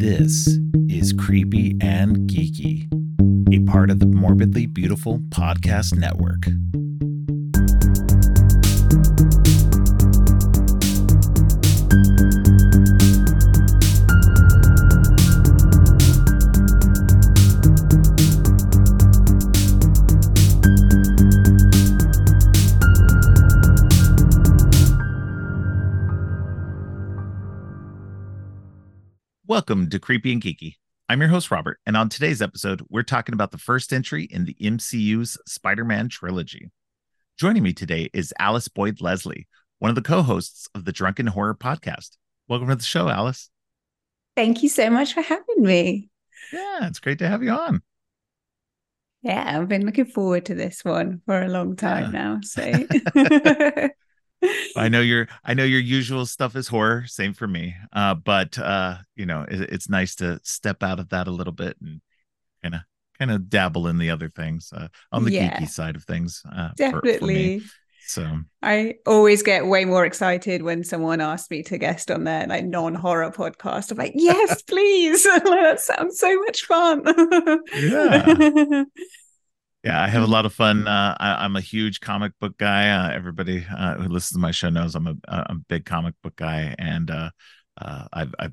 [0.00, 0.48] This
[0.88, 2.88] is Creepy and Geeky,
[3.54, 6.46] a part of the Morbidly Beautiful Podcast Network.
[29.60, 30.76] Welcome to Creepy and Geeky.
[31.10, 34.46] I'm your host, Robert, and on today's episode, we're talking about the first entry in
[34.46, 36.70] the MCU's Spider Man trilogy.
[37.38, 39.46] Joining me today is Alice Boyd Leslie,
[39.78, 42.16] one of the co hosts of the Drunken Horror podcast.
[42.48, 43.50] Welcome to the show, Alice.
[44.34, 46.08] Thank you so much for having me.
[46.54, 47.82] Yeah, it's great to have you on.
[49.20, 52.18] Yeah, I've been looking forward to this one for a long time yeah.
[52.22, 52.40] now.
[52.42, 52.72] So
[54.76, 57.74] I know your I know your usual stuff is horror, same for me.
[57.92, 61.52] Uh, but uh, you know, it, it's nice to step out of that a little
[61.52, 62.00] bit and
[62.62, 62.80] kind of
[63.18, 66.42] kind of dabble in the other things uh, on the yeah, geeky side of things.
[66.50, 67.58] Uh, definitely.
[67.60, 67.72] For, for
[68.06, 72.46] so I always get way more excited when someone asks me to guest on their
[72.46, 73.92] like non-horror podcast.
[73.92, 75.22] I'm like, yes, please.
[75.24, 77.04] that sounds so much fun.
[77.76, 78.84] yeah.
[79.82, 80.86] Yeah, I have a lot of fun.
[80.86, 82.90] Uh, I, am a huge comic book guy.
[82.90, 86.36] Uh, everybody uh, who listens to my show knows I'm a, a big comic book
[86.36, 87.30] guy, and uh,
[87.80, 88.52] uh, I've, I've,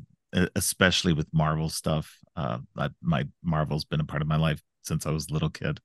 [0.55, 2.17] especially with Marvel stuff.
[2.37, 2.59] Uh,
[3.01, 5.81] my Marvel's been a part of my life since I was a little kid,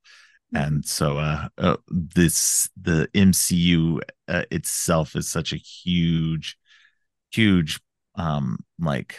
[0.54, 0.64] mm-hmm.
[0.64, 1.48] and so
[1.88, 6.56] this the MCU itself is such a huge,
[7.32, 7.80] huge
[8.14, 9.16] um like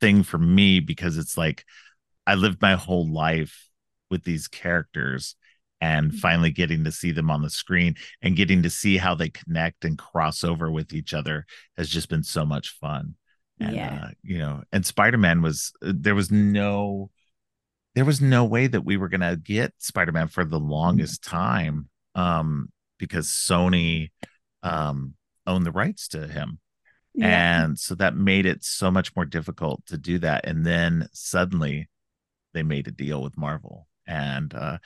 [0.00, 1.64] thing for me because it's like
[2.28, 3.64] I lived my whole life
[4.10, 5.36] with these characters
[5.80, 6.18] and mm-hmm.
[6.18, 9.84] finally getting to see them on the screen and getting to see how they connect
[9.84, 11.44] and cross over with each other
[11.76, 13.16] has just been so much fun.
[13.60, 14.00] And yeah.
[14.04, 17.10] uh, you know, and Spider-Man was uh, there was no
[17.94, 21.88] there was no way that we were going to get Spider-Man for the longest time
[22.14, 24.10] um because Sony
[24.62, 25.14] um
[25.46, 26.58] owned the rights to him.
[27.14, 27.62] Yeah.
[27.62, 31.88] And so that made it so much more difficult to do that and then suddenly
[32.54, 34.78] they made a deal with Marvel and uh,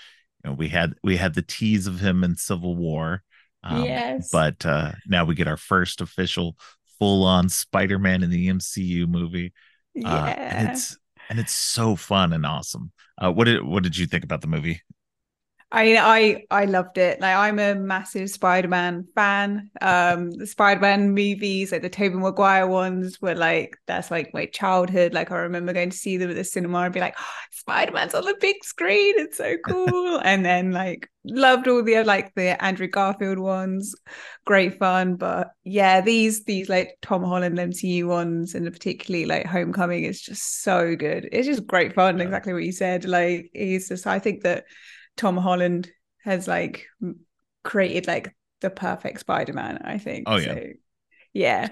[0.43, 3.23] you know we had we had the tease of him in Civil War.
[3.63, 6.57] Um, yes, but uh, now we get our first official
[6.99, 9.53] full-on Spider-Man in the MCU movie.
[9.95, 10.97] Yeah, uh, and it's
[11.29, 12.93] and it's so fun and awesome.
[13.21, 14.81] Uh, what did what did you think about the movie?
[15.71, 17.21] I mean, I I loved it.
[17.21, 19.71] Like I'm a massive Spider-Man fan.
[19.83, 25.13] Um the Spider-Man movies, like the Tobey Maguire ones were like that's like my childhood.
[25.13, 28.15] Like I remember going to see them at the cinema and be like, oh, Spider-Man's
[28.15, 29.19] on the big screen.
[29.19, 30.19] It's so cool.
[30.25, 33.95] and then like loved all the like the Andrew Garfield ones.
[34.47, 35.17] Great fun.
[35.17, 40.63] But yeah, these these like Tom Holland MCU ones and particularly like Homecoming is just
[40.63, 41.29] so good.
[41.31, 42.23] It's just great fun.
[42.23, 43.05] Exactly what you said.
[43.05, 44.65] Like he's just I think that
[45.19, 45.91] Tom Holland
[46.25, 46.87] has like
[47.65, 50.25] created like the perfect Spider-Man, I think.
[50.27, 50.55] Oh yeah.
[50.55, 50.67] So,
[51.35, 51.69] yeah.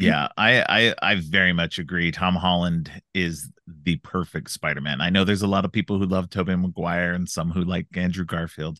[0.00, 2.12] Yeah, I, I I very much agree.
[2.12, 5.00] Tom Holland is the perfect Spider-Man.
[5.00, 7.88] I know there's a lot of people who love Tobey Maguire and some who like
[7.94, 8.78] Andrew Garfield,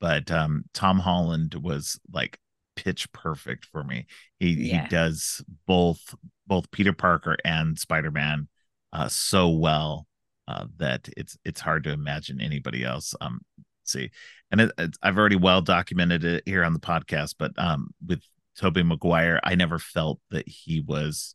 [0.00, 2.38] but um Tom Holland was like
[2.76, 4.06] pitch perfect for me.
[4.40, 4.84] He yeah.
[4.84, 6.14] he does both
[6.46, 8.48] both Peter Parker and Spider-Man
[8.92, 10.06] uh so well
[10.48, 13.14] uh, that it's it's hard to imagine anybody else.
[13.20, 13.40] Um,
[13.84, 14.10] see,
[14.50, 14.72] and it,
[15.02, 18.22] I've already well documented it here on the podcast, but um, with
[18.56, 21.34] Tobey Maguire, I never felt that he was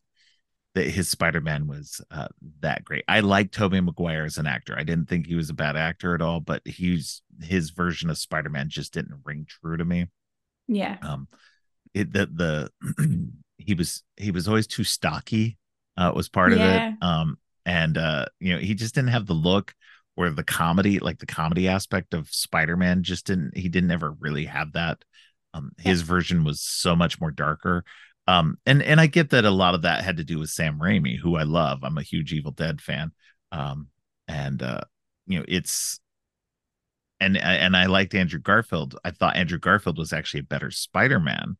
[0.75, 2.27] that his Spider-Man was uh,
[2.61, 3.03] that great.
[3.07, 4.75] I like Tobey Maguire as an actor.
[4.77, 8.17] I didn't think he was a bad actor at all, but he's his version of
[8.17, 10.07] Spider-Man just didn't ring true to me.
[10.67, 10.97] Yeah.
[11.01, 11.27] Um,
[11.93, 15.57] it the the he was he was always too stocky.
[15.97, 16.57] Uh, was part yeah.
[16.57, 17.03] of it.
[17.03, 17.37] Um,
[17.69, 19.75] and uh you know he just didn't have the look
[20.17, 24.45] or the comedy like the comedy aspect of spider-man just didn't he didn't ever really
[24.45, 24.97] have that.
[25.53, 26.07] Um his yeah.
[26.07, 27.85] version was so much more darker.
[28.27, 30.79] Um and and i get that a lot of that had to do with sam
[30.79, 31.79] raimi who i love.
[31.83, 33.11] I'm a huge evil dead fan.
[33.51, 33.89] Um
[34.27, 34.81] and uh
[35.27, 35.99] you know it's
[37.19, 38.97] and and i liked andrew garfield.
[39.05, 41.55] I thought andrew garfield was actually a better spider-man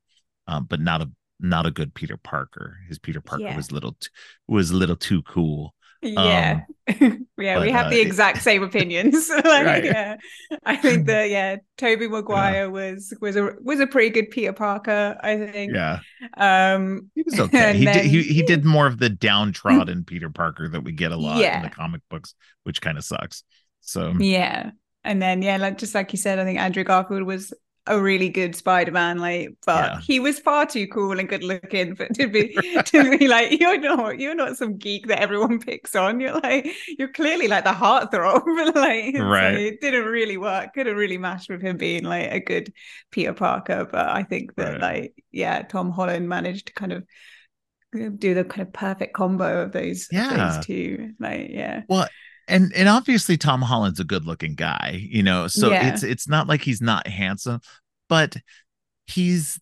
[0.47, 2.79] um but not a not a good peter parker.
[2.87, 3.55] His peter parker yeah.
[3.55, 4.09] was little t-
[4.47, 6.61] was a little too cool yeah.
[7.01, 9.29] Um, yeah but, we have uh, the exact same opinions.
[9.49, 9.83] Like, right.
[9.83, 10.17] yeah.
[10.65, 12.65] I think that yeah toby maguire yeah.
[12.65, 15.73] was was a was a pretty good peter parker i think.
[15.73, 15.99] Yeah.
[16.37, 17.77] Um he was okay.
[17.77, 21.11] He then, did he, he did more of the downtrodden peter parker that we get
[21.11, 21.57] a lot yeah.
[21.57, 23.43] in the comic books which kind of sucks.
[23.81, 24.71] So yeah.
[25.03, 27.53] And then yeah like just like you said i think andrew garfield was
[27.87, 29.99] a really good Spider-Man, like, but Yeah.
[30.01, 32.53] he was far too cool and good looking for to be
[32.85, 36.19] to be like, you're not you're not some geek that everyone picks on.
[36.19, 36.67] You're like,
[36.99, 38.43] you're clearly like the heartthrob.
[38.75, 39.53] like so Right.
[39.55, 40.73] it didn't really work.
[40.73, 42.73] Could have really matched with him being like a good
[43.11, 43.85] Peter Parker.
[43.91, 44.81] But I think that Right.
[44.81, 47.03] like, yeah, Tom Holland managed to kind of
[47.95, 50.35] uh, do the kind of perfect combo of those, Yeah.
[50.37, 51.13] those two.
[51.19, 51.83] Like, yeah.
[52.49, 55.47] And and obviously Tom Holland's a good looking guy, you know.
[55.47, 55.87] So Yeah.
[55.87, 57.61] it's it's not like he's not handsome,
[58.09, 58.35] but
[59.07, 59.59] he's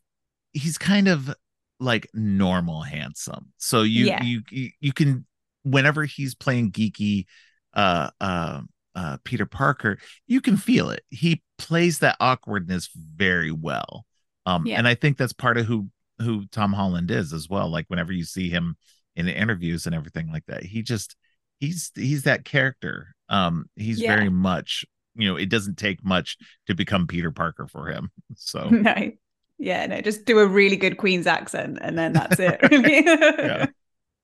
[0.54, 1.34] he's kind of
[1.80, 3.54] like normal handsome.
[3.58, 4.24] So you Yeah.
[4.24, 5.26] you you, you can
[5.64, 7.26] whenever he's playing geeky
[7.74, 8.62] uh uh
[8.96, 11.04] uh Peter Parker, you can feel it.
[11.10, 14.06] He plays that awkwardness very well.
[14.46, 14.78] Um Yeah.
[14.80, 15.90] and I think that's part of who
[16.20, 17.70] who Tom Holland is as well.
[17.70, 18.76] Like whenever you see him
[19.16, 21.16] in interviews and everything like that, he just
[21.60, 23.16] he's he's that character.
[23.30, 24.04] Um he's Yeah.
[24.04, 26.38] very much, you know, it doesn't take much
[26.68, 28.12] to become Peter Parker for him.
[28.36, 29.12] So No.
[29.60, 32.60] Yeah, no, just do a really good Queen's accent and then that's it.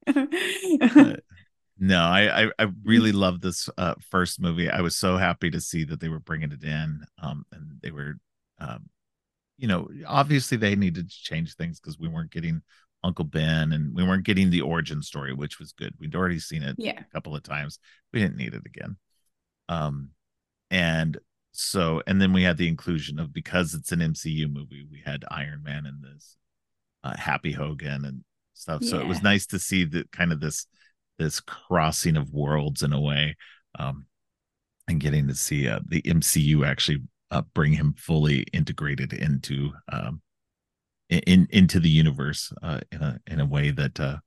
[0.08, 1.18] Really.
[1.80, 4.70] No, I, I I really love this uh first movie.
[4.70, 7.02] I was so happy to see that they were bringing it in.
[7.22, 8.16] Um, and they were,
[8.60, 8.90] um,
[9.58, 12.62] you know, obviously they needed to change things because we weren't getting
[13.04, 15.94] Uncle Ben and we weren't getting the origin story, which was good.
[16.00, 17.00] We'd already seen it yeah.
[17.00, 17.80] a couple of times.
[18.12, 18.98] We didn't need it again.
[19.70, 20.10] Um,
[20.72, 21.18] and
[21.52, 25.26] so, and then we had the inclusion of because it's an MCU movie, we had
[25.30, 26.38] Iron Man in this,
[27.04, 28.24] uh, Happy Hogan and
[28.54, 28.84] stuff.
[28.84, 30.66] So it was nice to see that kind of this
[31.20, 33.36] this crossing of worlds in a way,
[33.78, 34.08] um,
[34.88, 40.23] and getting to see uh, the MCU actually uh, bring him fully integrated into um,
[41.10, 44.18] in into the universe uh, in a in a way that uh,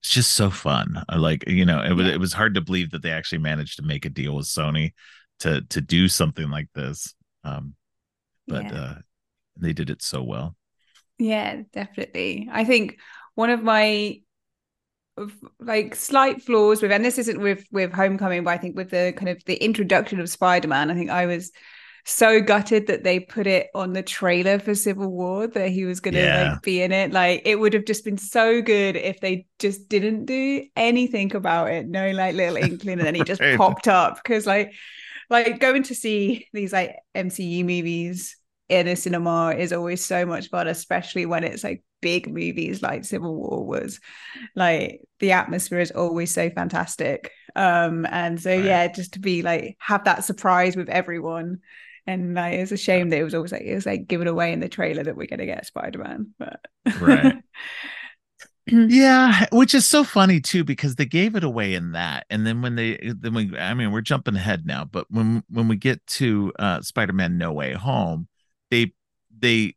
[0.00, 1.02] it's just so fun.
[1.14, 2.08] Like you know it was Yeah.
[2.08, 4.92] it was hard to believe that they actually managed to make a deal with Sony
[5.40, 7.14] to to do something like this.
[7.44, 7.74] Um,
[8.48, 8.72] but yeah.
[8.72, 8.94] uh,
[9.56, 10.56] they did it so well.
[11.18, 12.48] Yeah, definitely.
[12.50, 12.98] I think
[13.34, 14.20] one of my
[15.60, 19.12] like slight flaws with and this isn't with with homecoming but i think with the
[19.16, 21.52] kind of the introduction of spider-man i think i was
[22.04, 26.00] so gutted that they put it on the trailer for civil war that he was
[26.00, 26.30] gonna Yeah.
[26.30, 29.88] like be in it like it would have just been so good if they just
[29.88, 33.52] didn't do anything about it no like little inkling and then he just Right.
[33.52, 34.72] popped up because like
[35.30, 38.36] like going to see these like mcu movies
[38.68, 43.04] in a cinema is always so much fun especially when it's like big movies like
[43.04, 44.00] civil war was
[44.54, 48.66] like the atmosphere is always so fantastic um and so Right.
[48.66, 51.58] yeah just to be like have that surprise with everyone
[52.06, 54.52] and like it's a shame that it was always like it was like given away
[54.52, 56.60] in the trailer that we're gonna get spider-man but
[56.94, 57.36] Right.
[58.66, 62.62] Yeah, which is so funny too because they gave it away in that, and then
[62.62, 66.04] when they then we I mean we're jumping ahead now, but when when we get
[66.08, 68.28] to uh Spider-Man No Way Home,
[68.70, 68.92] they
[69.36, 69.74] they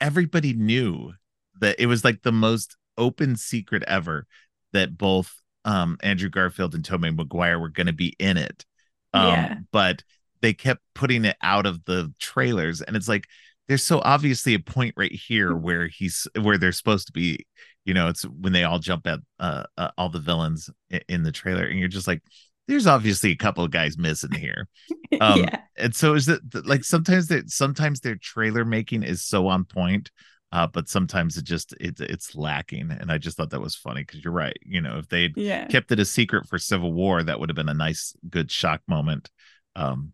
[0.00, 1.12] everybody knew
[1.60, 4.26] that it was like the most open secret ever
[4.72, 8.66] that both um Andrew Garfield and Tobey Maguire were going to be in it.
[9.14, 9.60] Um Yeah.
[9.72, 10.04] but
[10.44, 13.26] they kept putting it out of the trailers and it's like
[13.66, 17.46] there's so obviously a point right here where he's where they're supposed to be
[17.86, 20.68] you know it's when they all jump at uh, uh all the villains
[21.08, 22.22] in the trailer and you're just like
[22.68, 24.68] there's obviously a couple of guys missing here.
[25.20, 25.60] Um yeah.
[25.78, 30.10] and so is it like sometimes that sometimes their trailer making is so on point
[30.50, 34.02] uh but sometimes it just it's it's lacking and i just thought that was funny
[34.02, 35.66] because you're right you know if they'd yeah.
[35.66, 38.80] kept it a secret for civil war that would have been a nice good shock
[38.88, 39.30] moment
[39.76, 40.12] um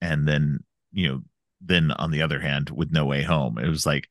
[0.00, 0.58] and then
[0.92, 1.20] you know
[1.60, 4.08] then on the other hand with no way home it was like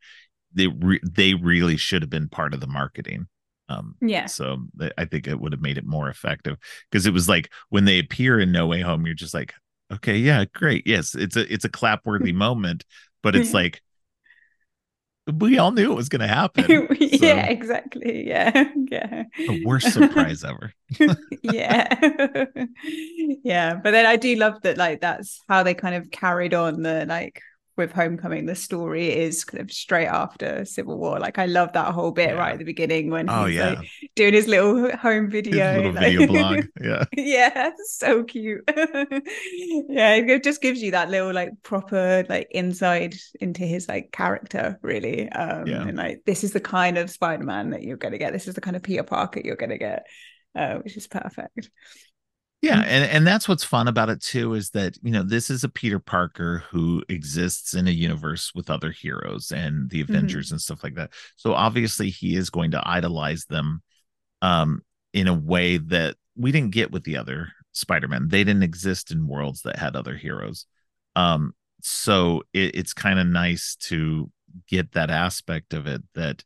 [0.53, 3.27] they re- they really should have been part of the marketing.
[3.69, 4.27] Um yeah.
[4.27, 4.59] so
[4.97, 6.57] i think it would have made it more effective
[6.89, 9.53] because it was like when they appear in no way home you're just like
[9.91, 12.85] okay yeah great yes it's a it's a clapworthy moment
[13.23, 13.81] but it's like
[15.33, 18.51] we all knew it was going to happen yeah So, exactly yeah
[18.91, 19.23] yeah.
[19.35, 20.73] The worst surprise ever.
[21.43, 21.87] Yeah.
[23.43, 26.81] Yeah but then i do love that like that's how they kind of carried on
[26.81, 27.41] the like
[27.77, 31.19] with homecoming the story is kind of straight after civil war.
[31.19, 32.35] Like i love that whole bit Yeah.
[32.39, 33.73] right at the beginning when oh he's yeah.
[33.73, 36.65] like doing his little home His video little like- video blog.
[36.81, 37.03] Yeah.
[37.15, 38.63] Yeah so cute.
[39.89, 44.79] Yeah it just gives you that little like proper like insight into his like character
[44.81, 45.29] really.
[45.29, 45.87] Um Yeah.
[45.87, 48.33] and like this is the kind of spider-man that you're gonna get.
[48.33, 50.05] This is the kind of peter parker you're gonna get
[50.55, 51.69] uh, which is perfect
[52.61, 52.87] Yeah, Mm.
[52.87, 55.69] and and that's what's fun about it too is that you know this is a
[55.69, 60.83] Peter Parker who exists in a universe with other heroes and the Avengers and stuff
[60.83, 61.11] like that.
[61.35, 63.83] So obviously he is going to idolize them
[64.41, 64.81] um
[65.13, 68.27] in a way that we didn't get with the other Spider-Man.
[68.29, 70.65] They didn't exist in worlds that had other heroes.
[71.15, 74.31] Um so it, it's kind of nice to
[74.67, 76.43] get that aspect of it that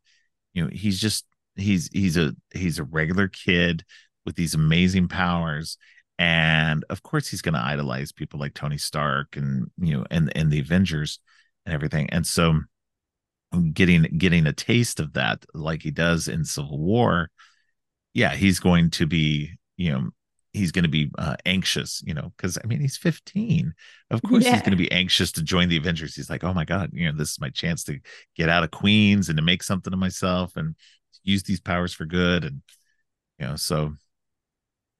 [0.53, 1.25] you know he's just
[1.55, 3.85] he's he's a he's a regular kid
[4.25, 5.77] with these amazing powers
[6.21, 10.31] and of course he's going to idolize people like tony stark and you know and
[10.35, 11.19] and the avengers
[11.65, 12.09] and everything.
[12.09, 12.59] And so
[13.73, 17.29] getting getting a taste of that like he does in civil war
[18.13, 20.09] yeah he's going to be you know
[20.53, 23.73] he's going to be uh, anxious you know because i mean he's 15
[24.09, 24.53] of course yeah.
[24.53, 26.15] he's going to be anxious to join the avengers.
[26.15, 27.99] He's like oh my god you know this is my chance to
[28.37, 30.75] get out of queens and to make something of myself and
[31.23, 32.45] use these powers for good.
[32.45, 32.61] And
[33.37, 33.95] you know so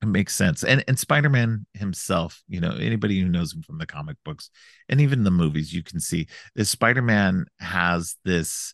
[0.02, 3.86] it makes sense and and spider-man himself you know anybody who knows him from the
[3.86, 4.50] comic books
[4.90, 8.74] and even the movies you can see this spider-man has this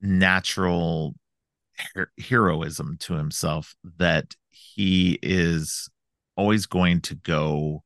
[0.00, 1.14] natural
[1.94, 5.88] her- heroism to himself that he is
[6.36, 7.82] always going to go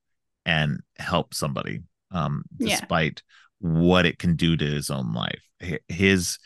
[0.46, 1.80] and help somebody
[2.10, 3.22] um despite
[3.60, 3.68] yeah.
[3.68, 5.42] what it can do to his own life
[5.88, 6.38] his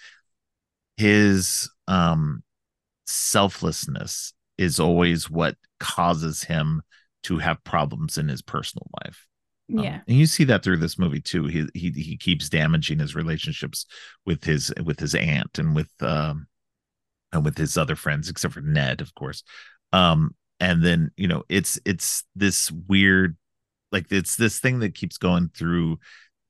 [0.97, 2.43] his um
[3.07, 6.81] selflessness is always what causes him
[7.25, 9.27] to have problems in his personal life.
[9.77, 10.01] Um, yeah.
[10.07, 11.47] and you see that through this movie too.
[11.47, 13.85] He he he keeps damaging his relationships
[14.25, 16.47] with his with his aunt and with um
[17.33, 19.43] and with his other friends except for ned of course.
[19.93, 23.37] Um and then you know it's it's this weird
[23.91, 25.99] like it's this thing that keeps going through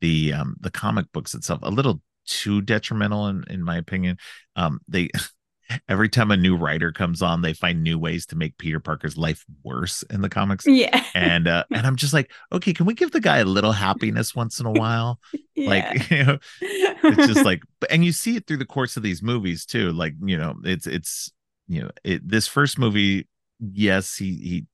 [0.01, 1.61] the um the comic books itself.
[1.63, 4.17] A little too detrimental in in my opinion.
[4.57, 5.11] Um they
[5.89, 9.17] every time a new writer comes on they find new ways to make peter parker's
[9.17, 10.67] life worse in the comics.
[10.67, 11.05] Yeah.
[11.15, 14.35] And uh and i'm just like okay can we give the guy a little happiness
[14.35, 15.19] once in a while?
[15.55, 15.69] Yeah.
[15.69, 19.23] like you know it's just like and you see it through the course of these
[19.23, 21.31] movies too like you know it's it's
[21.69, 23.29] you know it this first movie
[23.61, 24.67] yes he he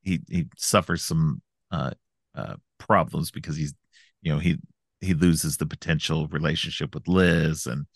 [0.00, 1.90] he he suffers some uh
[2.34, 3.74] uh problems because he's
[4.22, 4.56] you know he
[5.02, 7.86] he loses the potential relationship with Liz and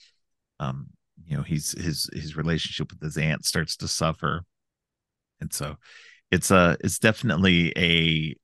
[0.60, 0.88] um
[1.28, 4.42] you know he's his his relationship with his aunt starts to suffer
[5.40, 5.76] and so
[6.30, 8.34] it's a it's definitely a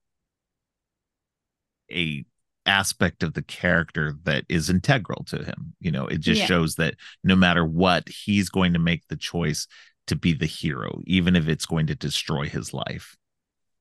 [1.92, 2.24] a
[2.66, 6.46] aspect of the character that is integral to him you know it just yeah.
[6.46, 9.66] shows that no matter what he's going to make the choice
[10.06, 13.16] to be the hero even if it's going to destroy his life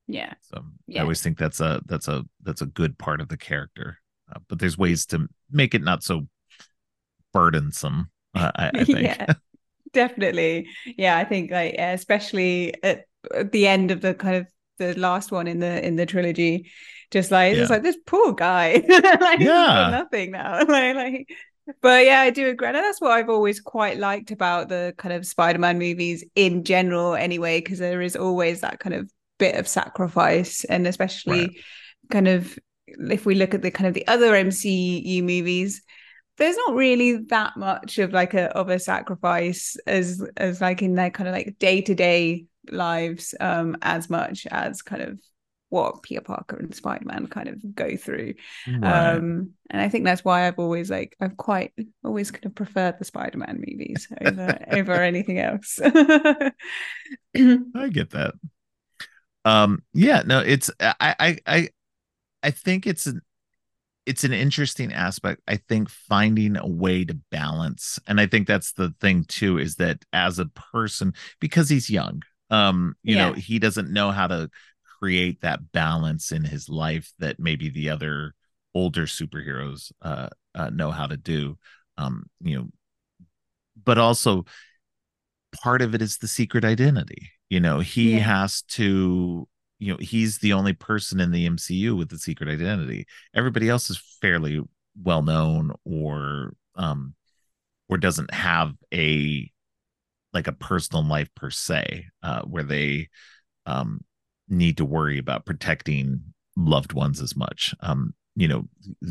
[0.08, 1.00] yeah so yeah.
[1.00, 4.00] i always think that's a that's a that's a good part of the character
[4.34, 6.28] uh, but there's ways to make it not so
[7.34, 8.10] burdensome.
[8.36, 9.02] I, I, think.
[9.02, 9.34] yeah,
[9.94, 10.68] definitely.
[10.98, 14.48] Yeah, I think like especially at, at, the end of the kind of
[14.78, 16.72] the last one in the in the trilogy,
[17.12, 17.62] just like yeah.
[17.62, 18.84] it's like this poor guy,
[19.22, 21.30] like yeah, nothing now, like, like.
[21.82, 22.68] But yeah, I do agree.
[22.68, 27.16] And that's what I've always quite liked about the kind of Spider-Man movies in general,
[27.16, 29.10] anyway, because there is always that kind of
[29.40, 31.56] bit of sacrifice, and especially right.
[32.12, 35.83] kind of if we look at the kind of the other MCU movies,
[36.38, 40.96] there's not really that much of like a of a sacrifice as as like in
[40.96, 45.20] their kind of like day to day lives, um, as much as kind of
[45.70, 48.36] what Peter Parker and Spider Man kind of go through.
[48.84, 51.74] Um, and I think that's why I've always like I've quite
[52.04, 55.80] always kind of preferred the Spider Man movies over over anything else.
[55.84, 56.52] I
[57.92, 58.34] get that.
[59.46, 61.70] Um, yeah, no, it's I I I
[62.44, 63.22] I think it's an
[64.06, 65.42] it's an interesting aspect.
[65.48, 69.76] I think finding a way to balance, and I think that's the thing too, is
[69.76, 73.30] that as a person, because he's young, um, you yeah.
[73.30, 74.50] know, he doesn't know how to
[75.00, 78.34] create that balance in his life that maybe the other
[78.76, 81.58] older superheroes uh, uh know how to do.
[81.98, 82.68] Um, you know,
[83.84, 84.46] but also
[85.62, 87.30] part of it is the secret identity.
[87.50, 88.20] You know, he yeah.
[88.20, 89.48] has to
[89.84, 93.06] you know he's the only person in the MCU with the secret identity.
[93.36, 94.62] Everybody else is fairly
[95.02, 97.16] well known or um
[97.90, 99.52] or doesn't have a
[100.32, 103.10] like a personal life per se uh where they
[103.66, 104.00] um
[104.48, 106.22] need to worry about protecting
[106.56, 107.76] loved ones as much.
[107.82, 108.64] Um you know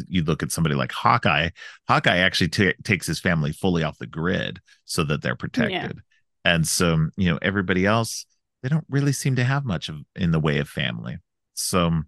[0.08, 1.50] you look at somebody like Hawkeye,
[1.86, 5.70] Hawkeye actually t- takes his family fully off the grid so that they're protected.
[5.96, 6.02] Yeah.
[6.44, 8.26] And so, you know, everybody else
[8.62, 11.18] they don't really seem to have much of in the way of family.
[11.54, 12.06] So, um,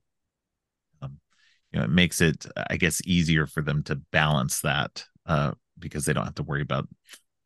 [1.73, 6.05] you know, it makes it, I guess, easier for them to balance that uh, because
[6.05, 6.89] they don't have to worry about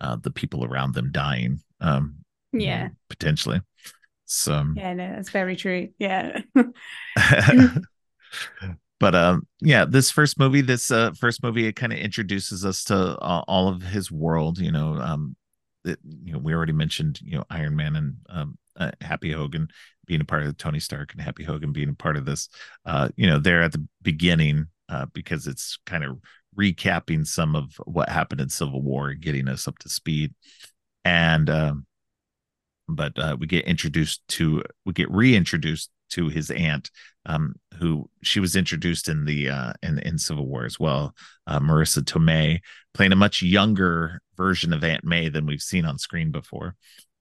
[0.00, 1.60] uh, the people around them dying.
[1.80, 2.16] Um,
[2.52, 3.60] yeah, you know, potentially.
[4.26, 5.88] So yeah, no, that's very true.
[5.98, 6.40] Yeah.
[9.00, 12.84] but um yeah this first movie this uh first movie it kind of introduces us
[12.84, 15.36] to uh, all of his world you know um
[15.84, 19.68] it, you know we already mentioned you know iron man and um uh, Happy Hogan
[20.06, 22.48] being a part of Tony Stark and Happy Hogan being a part of this.
[22.86, 26.18] Uh, you know, there at the beginning, uh, because it's kind of
[26.58, 30.34] recapping some of what happened in Civil War and getting us up to speed.
[31.04, 31.86] And um,
[32.88, 36.90] but uh, we get introduced to we get reintroduced to his aunt,
[37.26, 41.14] um, who she was introduced in the uh, in in Civil War as well.
[41.46, 42.60] Uh, Marisa Tomei
[42.94, 46.74] playing a much younger version of Aunt May than we've seen on screen before.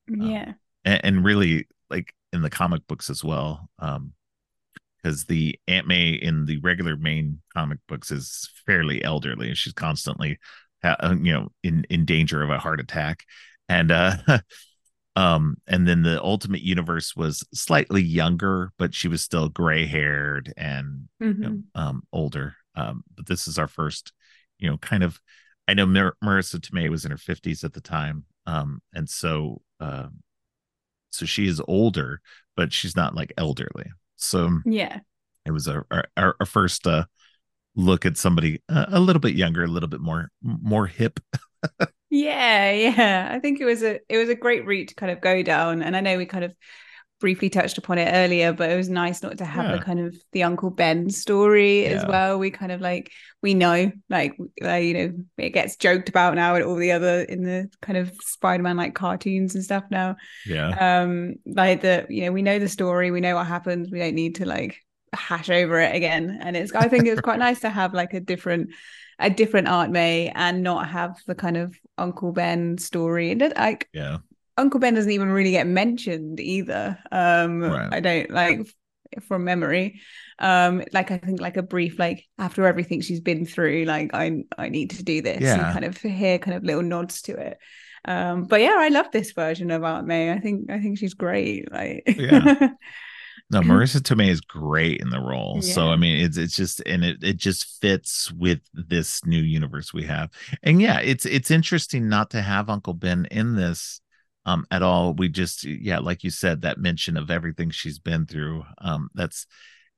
[0.07, 0.55] Yeah, um,
[0.87, 3.69] and, and, really like in the comic books as well.
[3.79, 4.13] Um,
[4.97, 9.73] because the Aunt May in the regular main comic books is fairly elderly and she's
[9.73, 10.39] constantly,
[10.83, 13.23] uh, you know, in in danger of a heart attack,
[13.69, 14.17] and uh,
[15.15, 20.53] um, and then the Ultimate Universe was slightly younger, but she was still gray haired
[20.57, 21.43] and mm-hmm.
[21.43, 21.79] you know, mm-hmm.
[21.79, 22.55] um older.
[22.75, 24.11] Um, but this is our first,
[24.59, 25.19] you know, kind of.
[25.69, 29.61] I know Mar- Marisa Tomei was in her fifties at the time, um, and so
[29.81, 30.07] uh,
[31.09, 32.21] so she is older,
[32.55, 33.91] but she's not like elderly.
[34.15, 34.99] So yeah,
[35.45, 37.05] it was our our, our first uh,
[37.75, 41.19] look at somebody uh, a little bit younger, a little bit more more hip.
[42.09, 43.29] yeah, yeah.
[43.31, 45.81] I think it was a it was a great route to kind of go down,
[45.81, 46.53] and I know we kind of
[47.19, 49.77] briefly touched upon it earlier, but it was nice not to have yeah.
[49.77, 51.89] the kind of the Uncle Ben story yeah.
[51.89, 52.37] as well.
[52.37, 56.55] We kind of like we know, like, like you know, it gets joked about now
[56.55, 60.15] and all the other in the kind of Spider-Man like cartoons and stuff now.
[60.45, 61.01] Yeah.
[61.01, 63.89] Um, like the you know we know the story, we know what happens.
[63.91, 64.77] We don't need to like
[65.13, 66.39] hash over it again.
[66.41, 68.71] And it's I think it's quite nice to have like a different
[69.19, 73.31] a different Aunt May and not have the kind of Uncle Ben story.
[73.31, 74.17] And like yeah
[74.57, 76.97] Uncle Ben doesn't even really get mentioned either.
[77.11, 77.93] Um, right.
[77.93, 78.67] I don't like
[79.21, 80.01] from memory.
[80.39, 84.43] Um, like I think like a brief like after everything she's been through, like I
[84.57, 85.41] I need to do this.
[85.41, 85.53] Yeah.
[85.53, 87.57] And kind of hear kind of little nods to it.
[88.05, 90.31] Um, but yeah, I love this version of Aunt May.
[90.31, 91.71] I think I think she's great.
[91.71, 92.69] Like yeah.
[93.49, 95.61] No, Marisa Tomei is great in the role.
[95.61, 95.73] Yeah.
[95.73, 99.93] So I mean, it's it's just and it it just fits with this new universe
[99.93, 100.31] we have.
[100.63, 104.01] And yeah, it's it's interesting not to have Uncle Ben in this
[104.47, 105.13] um, at all.
[105.13, 108.63] We just, yeah, like you said, that mention of everything she's been through.
[108.79, 109.45] Um, that's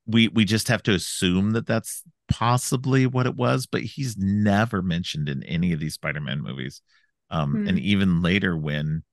[0.08, 4.82] we we just have to assume that that's possibly what it was, but he's never
[4.82, 6.82] mentioned in any of these Spider-Man movies.
[7.30, 7.70] Um, mm.
[7.70, 7.86] and hmm.
[7.86, 9.04] even later when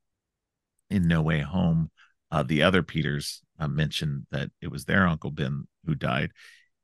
[0.88, 1.90] in No Way Home,
[2.30, 6.30] uh, the other Peters uh, mentioned that it was their Uncle Ben who died.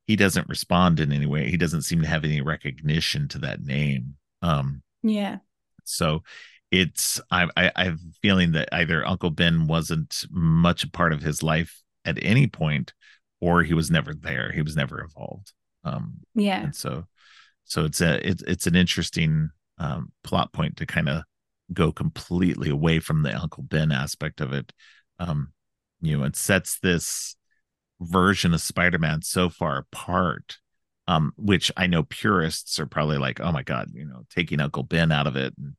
[0.06, 1.48] He doesn't respond in any way.
[1.48, 4.16] He doesn't seem to have any recognition to that name.
[4.42, 5.38] Um, yeah.
[5.84, 6.22] So
[6.72, 11.12] it's I, I I have a feeling that either Uncle Ben wasn't much a part
[11.12, 12.94] of his life at any point,
[13.40, 14.50] or he was never there.
[14.50, 15.52] He was never involved.
[15.84, 16.64] Um, yeah.
[16.64, 17.04] And so,
[17.64, 21.22] so it's a it's it's an interesting um, plot point to kind of
[21.72, 24.72] go completely away from the Uncle Ben aspect of it.
[25.18, 25.52] Um,
[26.00, 27.36] you know, it sets this
[28.00, 30.56] version of Spider-Man so far apart.
[31.08, 34.84] Um, which I know purists are probably like, oh my god, you know, taking Uncle
[34.84, 35.74] Ben out of it and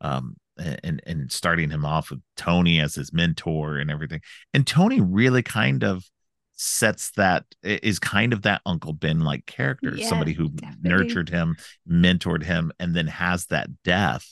[0.00, 4.20] um, and and starting him off with Tony as his mentor and everything.
[4.54, 6.04] And Tony really kind of
[6.58, 10.90] sets that is kind of that Uncle Ben like character, yeah, somebody who definitely.
[10.90, 11.56] nurtured him,
[11.88, 14.26] mentored him, and then has that death.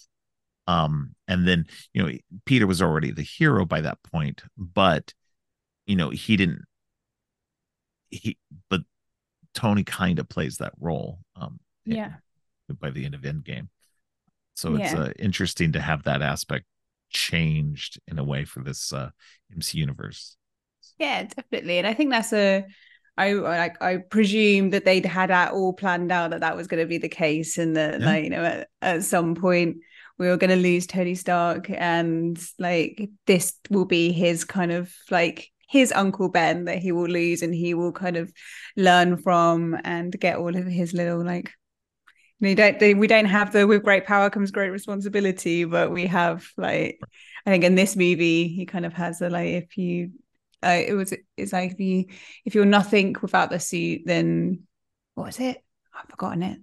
[0.67, 2.13] Um, and then you know,
[2.47, 5.13] Peter was already the hero by that point, but
[5.87, 6.63] you know, he didn't
[8.15, 8.39] he
[8.71, 8.83] but
[9.55, 11.19] Tony kind of plays that role.
[11.37, 12.15] Um yeah.
[12.81, 13.69] By the end of Endgame.
[14.55, 14.85] So yeah.
[14.85, 16.67] it's uh, interesting to have that aspect
[17.11, 19.11] changed in a way for this uh,
[19.53, 20.37] MC universe.
[20.99, 22.65] Yeah, definitely, and I think that's a.
[23.17, 26.83] I like I presume that they'd had that all planned out that that was going
[26.83, 28.07] to be the case, and that yeah.
[28.07, 29.77] like you know at, at some point
[30.19, 34.93] we were going to lose Tony Stark, and like this will be his kind of
[35.11, 38.33] like his uncle Ben that he will lose, and he will kind of
[38.77, 41.53] learn from and get all of his little like
[42.45, 46.07] we don't they, we don't have the with great power comes great responsibility but we
[46.07, 47.01] have like
[47.47, 50.13] i think in this movie he kind of has a like if you
[50.63, 52.07] uh, it was it's like if you
[52.45, 54.61] if you're nothing without the suit then
[55.15, 55.63] what was it?
[55.95, 56.59] I've forgotten it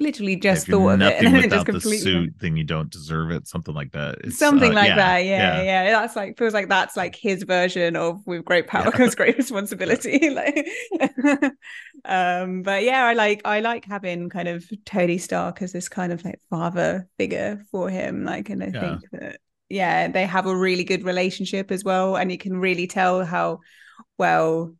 [0.00, 3.30] literally just thought of it and without just completely the suit then you don't deserve
[3.30, 3.48] it.
[3.48, 4.16] Something like that.
[4.24, 5.24] It's, something uh, like yeah, that.
[5.24, 5.90] Yeah, yeah, yeah.
[5.90, 8.90] That's like feels like that's like his version of with great power yeah.
[8.90, 10.68] comes great responsibility like
[12.04, 16.12] um but yeah i like i like having kind of tony stark as this kind
[16.12, 20.56] of like father figure for him like and i think that yeah they have a
[20.56, 23.58] really good relationship as well and you can really tell how
[24.16, 24.74] well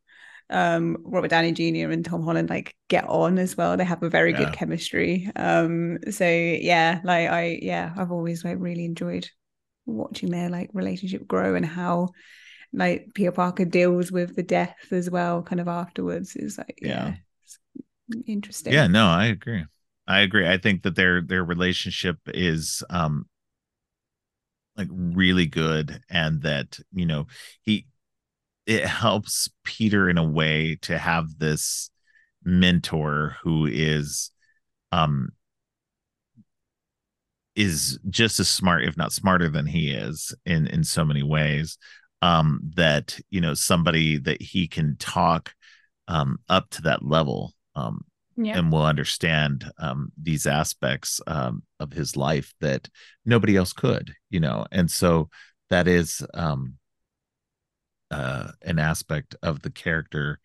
[0.50, 1.90] um Robert Downey Jr.
[1.90, 3.76] and Tom Holland like get on as well.
[3.76, 4.38] They have a very yeah.
[4.38, 5.30] good chemistry.
[5.36, 9.28] Um so yeah, like I yeah, I've always like really enjoyed
[9.86, 12.08] watching their like relationship grow and how
[12.72, 17.08] like Peter Parker deals with the death as well kind of afterwards is like yeah,
[17.08, 17.14] yeah
[18.26, 18.72] interesting.
[18.72, 19.64] Yeah, no, I agree.
[20.06, 20.48] I agree.
[20.48, 23.26] I think that their their relationship is um
[24.76, 27.26] like really good and that, you know,
[27.62, 27.86] he
[28.68, 31.90] it helps Peter in a way to have this
[32.44, 34.30] mentor who is
[34.92, 35.30] um
[37.56, 41.76] is just as smart if not smarter than he is in in so many ways
[42.22, 45.52] um that you know somebody that he can talk
[46.06, 48.04] um up to that level um
[48.36, 48.58] Yeah.
[48.58, 52.88] and will understand um these aspects um of his life that
[53.24, 55.28] nobody else could you know and so
[55.70, 56.77] that is um
[58.10, 60.40] uh an aspect of the character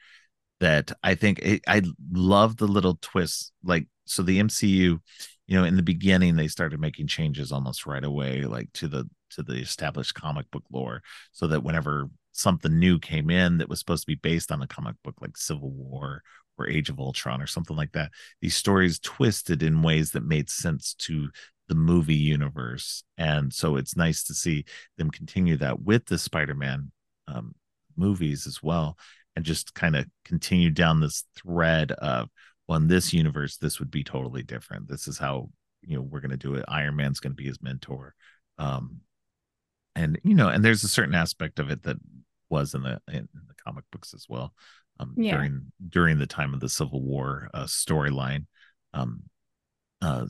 [0.59, 3.51] that I think it, I love the little twists.
[3.63, 4.99] Like, so the MCU,
[5.47, 9.09] you know, in the beginning, they started making changes almost right away, like to the
[9.31, 13.79] to the established comic book lore, so that whenever something new came in that was
[13.79, 16.21] supposed to be based on a comic book like Civil War
[16.57, 20.49] or Age of Ultron or something like that, these stories twisted in ways that made
[20.49, 21.29] sense to
[21.67, 23.03] the movie universe.
[23.17, 24.65] And so it's nice to see
[24.97, 26.91] them continue that with the Spider-Man
[27.27, 27.55] um,
[27.95, 28.97] movies as well
[29.35, 32.29] and just kind of continue down this thread of
[32.67, 34.87] well in this universe this would be totally different.
[34.87, 35.49] This is how
[35.81, 36.65] you know we're going to do it.
[36.67, 38.15] Iron man's going to be his mentor.
[38.57, 39.01] Um
[39.95, 41.97] and you know and there's a certain aspect of it that
[42.49, 44.53] was in the in the comic books as well
[44.99, 45.35] um Yeah.
[45.35, 48.45] during during the time of the civil war uh storyline.
[48.93, 49.23] Um
[50.01, 50.25] uh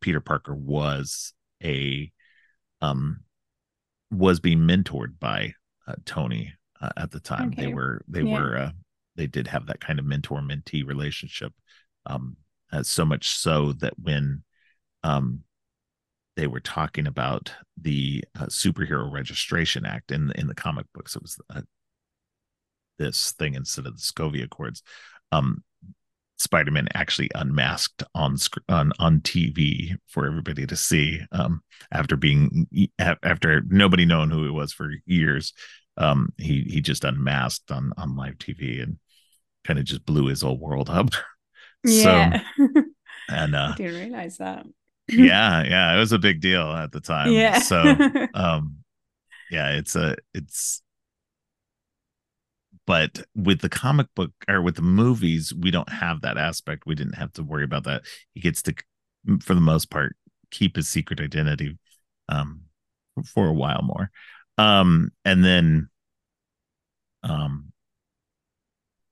[0.00, 1.32] peter parker was
[1.64, 2.10] a
[2.82, 3.20] um
[4.10, 5.52] was being mentored by
[5.86, 8.34] uh, tony uh, at the time they were they Yeah.
[8.34, 8.70] were uh,
[9.16, 11.52] they did have that kind of mentor mentee relationship
[12.06, 12.36] um
[12.72, 14.42] uh, so much so that when
[15.02, 15.40] um
[16.36, 21.22] they were talking about the uh, superhero registration act in in the comic books it
[21.22, 21.62] was uh,
[22.98, 24.82] this thing instead of the Sokovia Accords
[25.32, 25.62] um
[26.38, 28.36] Spider-Man actually unmasked on
[28.68, 32.66] on on TV for everybody to see um after being
[32.98, 35.52] after nobody knowing who it was for years
[35.96, 38.98] um he he just unmasked on on live tv and
[39.64, 41.10] kind of just blew his whole world up
[41.84, 42.42] Yeah.
[43.30, 44.66] and uh I didn't realize that.
[45.08, 47.60] yeah yeah it was a big deal at the time Yeah.
[47.60, 47.78] so
[48.34, 48.78] um
[49.50, 50.82] yeah it's a it's
[52.86, 56.84] but with the comic book or with the movies we don't have that aspect.
[56.86, 58.02] We didn't have to worry about that.
[58.34, 58.74] He gets to
[59.40, 60.16] for the most part
[60.50, 61.78] keep his secret identity
[62.28, 62.62] um
[63.24, 64.10] for a while more.
[64.58, 65.88] Um and then
[67.22, 67.72] um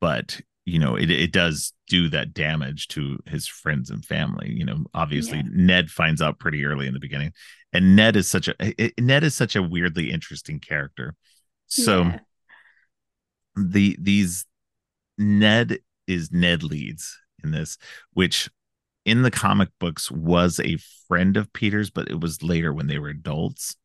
[0.01, 4.65] but you know it it does do that damage to his friends and family you
[4.65, 5.45] know obviously Yeah.
[5.51, 7.33] ned finds out pretty early in the beginning.
[7.73, 11.15] And ned is such a it, ned is such a weirdly interesting character.
[11.67, 12.19] So Yeah.
[13.57, 14.47] The these
[15.19, 17.79] ned is ned leeds in this
[18.13, 18.51] which
[19.05, 22.99] in the comic books was a friend of peter's but it was later when they
[22.99, 23.77] were adults.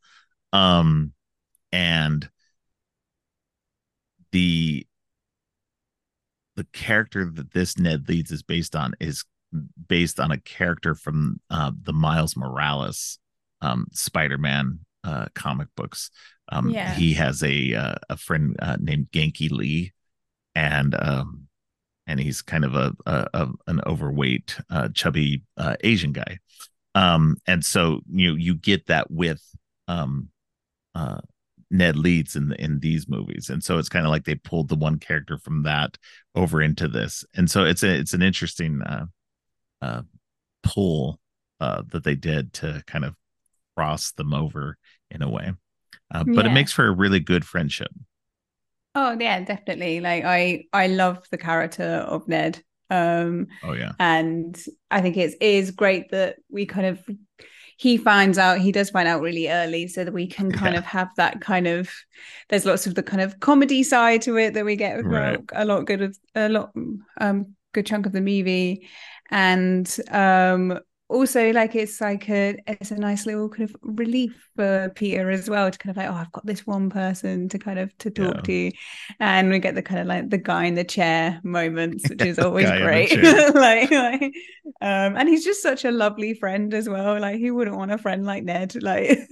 [0.53, 1.13] Um
[1.71, 2.29] and
[4.32, 4.88] the
[6.55, 9.23] the character that this ned leeds is based on is
[9.88, 13.19] based on a character from uh, the miles morales
[13.62, 16.12] um spider-man uh comic books.
[16.51, 16.93] Um Yeah.
[16.93, 19.93] he has a uh, a friend uh, named Ganke Lee
[20.55, 21.47] and um
[22.07, 26.39] and he's kind of a, a, a an overweight uh chubby uh asian guy.
[26.95, 29.41] Um and so you you get that with
[29.88, 30.29] um
[30.95, 31.21] uh
[31.71, 34.69] Ned Leeds in the, in these movies, and so it's kind of like they pulled
[34.69, 35.97] the one character from that
[36.33, 39.05] over into this, and so it's a it's an interesting uh,
[39.81, 40.01] uh,
[40.63, 41.19] pull
[41.59, 43.15] uh, that they did to kind of
[43.75, 44.77] cross them over
[45.11, 45.53] in a way,
[46.13, 47.89] uh, but it makes for a really good friendship.
[48.95, 49.99] Oh yeah, definitely.
[50.01, 52.63] Like I I love the character of Ned.
[52.89, 54.57] Um Oh yeah, and
[54.89, 56.99] I think it's it is great that we kind of
[57.77, 60.79] he finds out he does find out really early so that we can kind Yeah.
[60.79, 61.89] of have that kind of
[62.49, 65.41] there's lots of the kind of comedy side to it that we get Right.
[65.53, 66.71] a lot good of a lot
[67.21, 68.87] um good chunk of the movie
[69.29, 74.91] and um also like it's like a it's a nice little kind of relief for
[74.95, 77.79] Peter as well to kind of like oh I've got this one person to kind
[77.79, 78.43] of to talk Yeah.
[78.43, 78.71] to.
[79.19, 82.39] And we get the kind of like the guy in the chair moments which is
[82.39, 83.11] always guy in the great.
[83.55, 84.21] like, like
[84.81, 87.19] um and he's just such a lovely friend as well.
[87.19, 89.27] Like who wouldn't want a friend like Ned like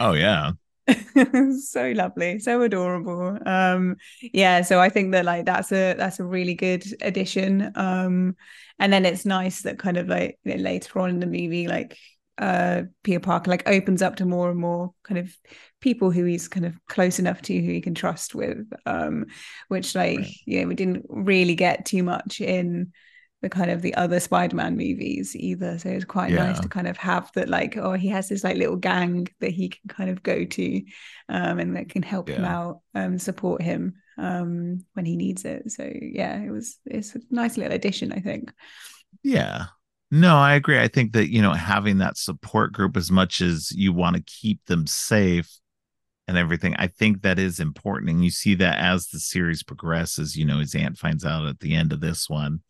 [0.00, 0.52] oh yeah,
[1.60, 3.38] so lovely so adorable.
[3.46, 7.72] Um yeah so i think that like that's a that's a really good addition.
[7.76, 8.36] Um
[8.78, 11.68] and then it's nice that kind of like you know, later on in the movie
[11.68, 11.96] like
[12.38, 15.34] uh peter parker like opens up to more and more kind of
[15.80, 19.26] people who he's kind of close enough to who he can trust with um
[19.68, 20.34] which like Right.
[20.46, 22.92] you know we didn't really get too much in
[23.42, 25.76] the kind of the other Spider-Man movies either.
[25.76, 26.46] So it's quite yeah.
[26.46, 29.50] nice to kind of have that like, oh, he has this like little gang that
[29.50, 30.82] he can kind of go to
[31.28, 32.36] um and that can help yeah.
[32.36, 35.70] him out, um, support him um when he needs it.
[35.72, 38.52] So yeah, it was it's a nice little addition, I think.
[39.22, 39.66] Yeah.
[40.12, 40.78] No, I agree.
[40.78, 44.22] I think that, you know, having that support group as much as you want to
[44.22, 45.50] keep them safe
[46.28, 48.10] and everything, I think that is important.
[48.10, 51.60] And you see that as the series progresses, you know, his aunt finds out at
[51.60, 52.60] the end of this one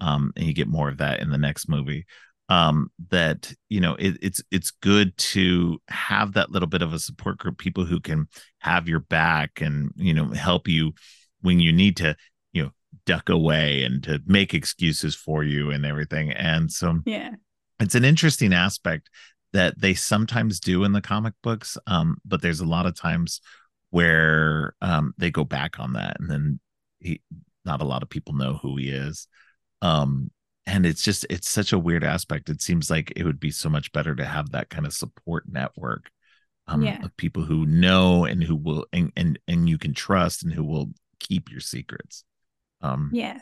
[0.00, 2.06] um, and you get more of that in the next movie.
[2.50, 6.98] Um, that you know it, it's it's good to have that little bit of a
[6.98, 8.26] support group, people who can
[8.60, 10.92] have your back and you know help you
[11.42, 12.16] when you need to
[12.52, 12.70] you know
[13.04, 16.32] duck away and to make excuses for you and everything.
[16.32, 17.32] And so yeah,
[17.80, 19.10] it's an interesting aspect
[19.52, 23.42] that they sometimes do in the comic books, um, but there's a lot of times
[23.90, 26.60] where um, they go back on that, and then
[26.98, 27.20] he,
[27.66, 29.28] not a lot of people know who he is
[29.82, 30.30] um
[30.66, 33.68] and it's just it's such a weird aspect it seems like it would be so
[33.68, 36.10] much better to have that kind of support network
[36.66, 37.02] um, yeah.
[37.02, 40.62] of people who know and who will and, and and you can trust and who
[40.64, 42.24] will keep your secrets
[42.82, 43.38] um yeah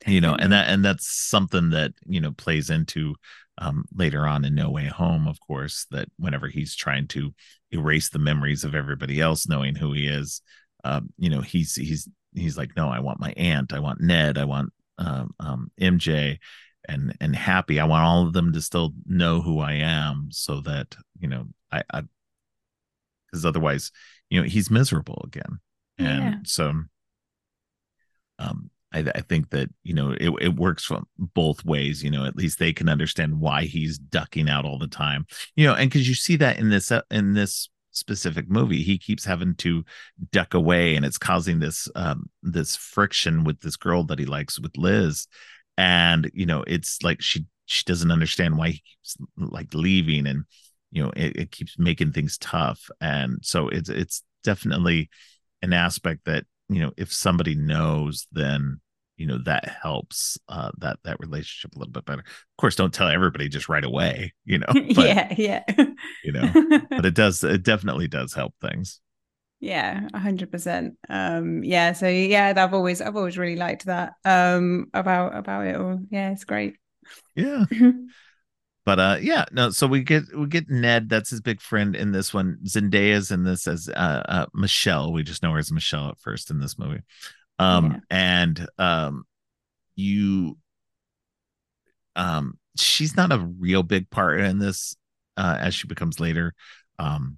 [0.00, 0.14] definitely.
[0.14, 3.14] you know and that and that's something that you know plays into
[3.58, 7.34] um later on in no way home of course that whenever he's trying to
[7.72, 10.40] erase the memories of everybody else knowing who he is
[10.84, 14.38] um you know he's he's he's like no i want my aunt i want ned
[14.38, 16.38] i want um, um, MJ
[16.88, 17.80] and and happy.
[17.80, 21.48] I want all of them to still know who I am, so that you know
[21.72, 21.82] I
[23.26, 23.90] because otherwise,
[24.28, 25.60] you know, he's miserable again,
[25.98, 26.34] and yeah.
[26.44, 26.72] so
[28.38, 32.02] um, I, I think that you know it, it works from both ways.
[32.02, 35.26] You know, at least they can understand why he's ducking out all the time.
[35.56, 38.98] You know, and because you see that in this uh, in this specific movie he
[38.98, 39.84] keeps having to
[40.30, 44.58] duck away and it's causing this um this friction with this girl that he likes
[44.58, 45.26] with liz.
[45.76, 50.44] And you know it's like she she doesn't understand why he keeps like leaving and
[50.90, 52.90] you know it, it keeps making things tough.
[53.00, 55.08] And so it's it's definitely
[55.62, 58.80] an aspect that you know if somebody knows then
[59.20, 62.22] you know that helps uh that that relationship a little bit better.
[62.22, 65.62] Of course don't tell everybody just right away you know but, yeah yeah.
[66.24, 66.50] you know
[66.90, 69.00] but it does it definitely does help things.
[69.60, 75.36] Yeah 100% um yeah so yeah i've always i've always really liked that um about
[75.36, 76.00] about it all.
[76.10, 76.76] Yeah it's great.
[77.36, 77.66] Yeah.
[78.86, 82.12] But uh yeah no so we get we get ned that's his big friend in
[82.12, 82.58] this one.
[82.66, 85.12] Zendaya's in this as uh, uh michelle.
[85.12, 87.02] We just know her as michelle at first in this movie
[87.60, 87.98] um yeah.
[88.10, 89.24] and um
[89.94, 90.56] you
[92.16, 94.96] um she's not a real big part in this
[95.36, 96.54] uh as she becomes later
[96.98, 97.36] um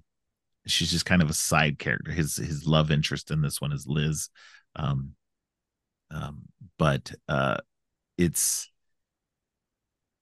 [0.65, 3.85] she's just kind of a side character his his love interest in this one is
[3.85, 4.29] liz
[4.77, 5.11] um
[6.09, 6.43] um
[6.79, 7.57] but uh
[8.17, 8.71] it's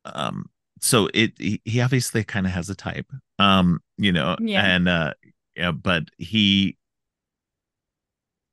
[0.06, 3.06] um so it he, he obviously kind of has a type
[3.38, 4.66] um you know yeah.
[4.66, 5.14] and uh
[5.56, 6.76] yeah but he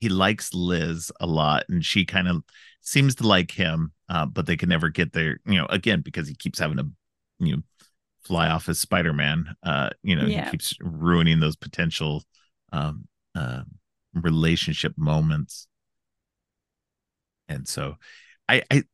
[0.01, 2.43] he likes Liz a lot, and she kind of
[2.81, 5.41] seems to like him, uh, but they can never get there.
[5.47, 6.87] You know, again because he keeps having to,
[7.39, 7.63] you know,
[8.23, 9.55] fly off as Spider Man.
[9.63, 10.45] Uh, you know, yeah.
[10.45, 12.23] he keeps ruining those potential
[12.73, 13.63] um, uh,
[14.15, 15.67] relationship moments,
[17.49, 17.97] and so
[18.49, 18.85] I, I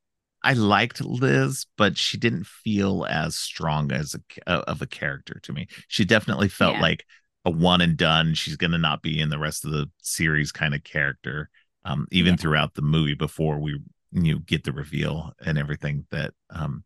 [0.43, 4.15] I liked Liz, but she didn't feel as strong as
[4.47, 5.69] a of a character to me.
[5.89, 6.83] She definitely felt yeah.
[6.83, 7.05] like
[7.45, 8.35] a one and done.
[8.35, 11.51] She's going to not be in the rest of the series kind of character.
[11.85, 12.37] Um, even yeah.
[12.37, 13.79] throughout the movie before we
[14.13, 16.85] you know, get the reveal and everything that um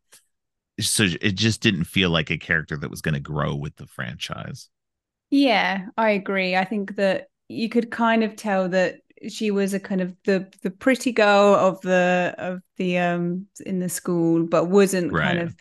[0.80, 3.86] so it just didn't feel like a character that was going to grow with the
[3.86, 4.70] franchise.
[5.30, 6.56] Yeah, I agree.
[6.56, 10.46] I think that you could kind of tell that she was a kind of the
[10.62, 15.24] the pretty girl of the of the um in the school but wasn't right.
[15.24, 15.56] kind of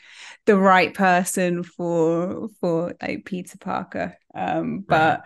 [0.46, 5.24] the right person for for like Peter Parker um but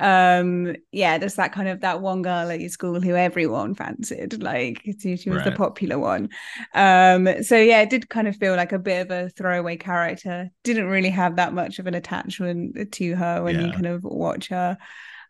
[0.00, 0.40] right.
[0.40, 4.42] um yeah there's that kind of that one girl at your school who everyone fancied
[4.42, 5.44] like she, she was right.
[5.44, 6.28] the popular one
[6.74, 10.50] um so yeah it did kind of feel like a bit of a throwaway character
[10.62, 13.66] didn't really have that much of an attachment to her when yeah.
[13.66, 14.76] you kind of watch her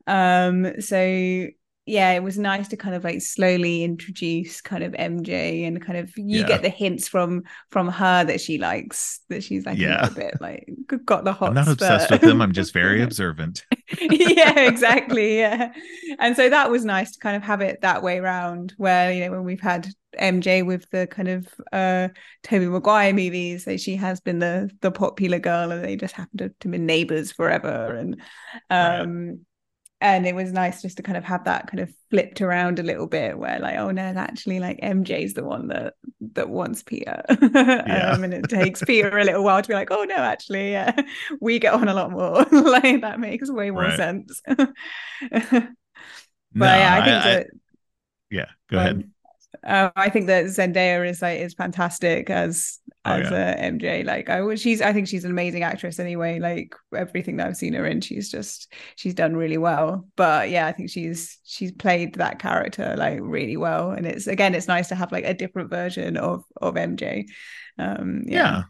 [0.06, 1.46] um so
[1.86, 5.98] yeah, it was nice to kind of like slowly introduce kind of MJ and kind
[5.98, 6.46] of you yeah.
[6.46, 10.06] get the hints from from her that she likes that she's like yeah.
[10.06, 10.66] a bit like
[11.04, 11.50] got the hot.
[11.50, 11.72] I'm not spurt.
[11.72, 12.40] obsessed with them.
[12.40, 13.66] I'm just very observant.
[14.00, 15.38] yeah, exactly.
[15.38, 15.72] Yeah,
[16.18, 18.72] and so that was nice to kind of have it that way around.
[18.78, 19.86] Where you know when we've had
[20.18, 22.08] MJ with the kind of uh
[22.42, 26.38] Tobey Maguire movies, so she has been the the popular girl, and they just happen
[26.38, 28.22] to, to be neighbors forever, and
[28.70, 29.26] um.
[29.28, 29.38] Right
[30.04, 32.82] and it was nice just to kind of have that kind of flipped around a
[32.82, 35.94] little bit where like oh no actually like mj's the one that
[36.34, 38.10] that wants peter yeah.
[38.12, 40.94] um, and it takes peter a little while to be like oh no actually yeah
[41.40, 43.96] we get on a lot more like that makes way more right.
[43.96, 44.68] sense but
[46.52, 47.56] no, yeah i think I, that I,
[48.30, 49.10] yeah go um, ahead
[49.62, 53.70] uh, I think that Zendaya is like is fantastic as oh, as oh, yeah.
[53.70, 54.04] MJ.
[54.04, 56.38] Like I she's I think she's an amazing actress anyway.
[56.38, 60.08] Like everything that I've seen her in, she's just she's done really well.
[60.16, 63.90] But yeah, I think she's she's played that character like really well.
[63.92, 67.24] And it's again, it's nice to have like a different version of of MJ.
[67.78, 68.36] Um, yeah.
[68.36, 68.62] yeah.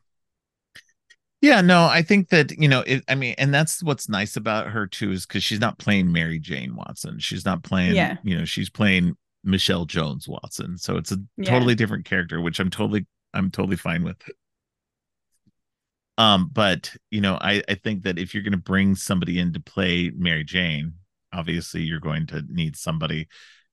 [1.44, 4.68] Yeah, no, I think that, you know, it, I mean, and that's what's nice about
[4.68, 7.18] her too, is because she's not playing Mary Jane Watson.
[7.18, 8.16] She's not playing, yeah.
[8.22, 10.78] you know, she's playing Michelle Jones Watson.
[10.78, 11.50] So it's a yeah.
[11.50, 14.16] totally different character, which I'm totally I'm totally fine with.
[16.16, 19.52] Um, but you know, I I think that if you're going to bring somebody in
[19.52, 20.94] to play Mary Jane,
[21.32, 23.28] obviously you're going to need somebody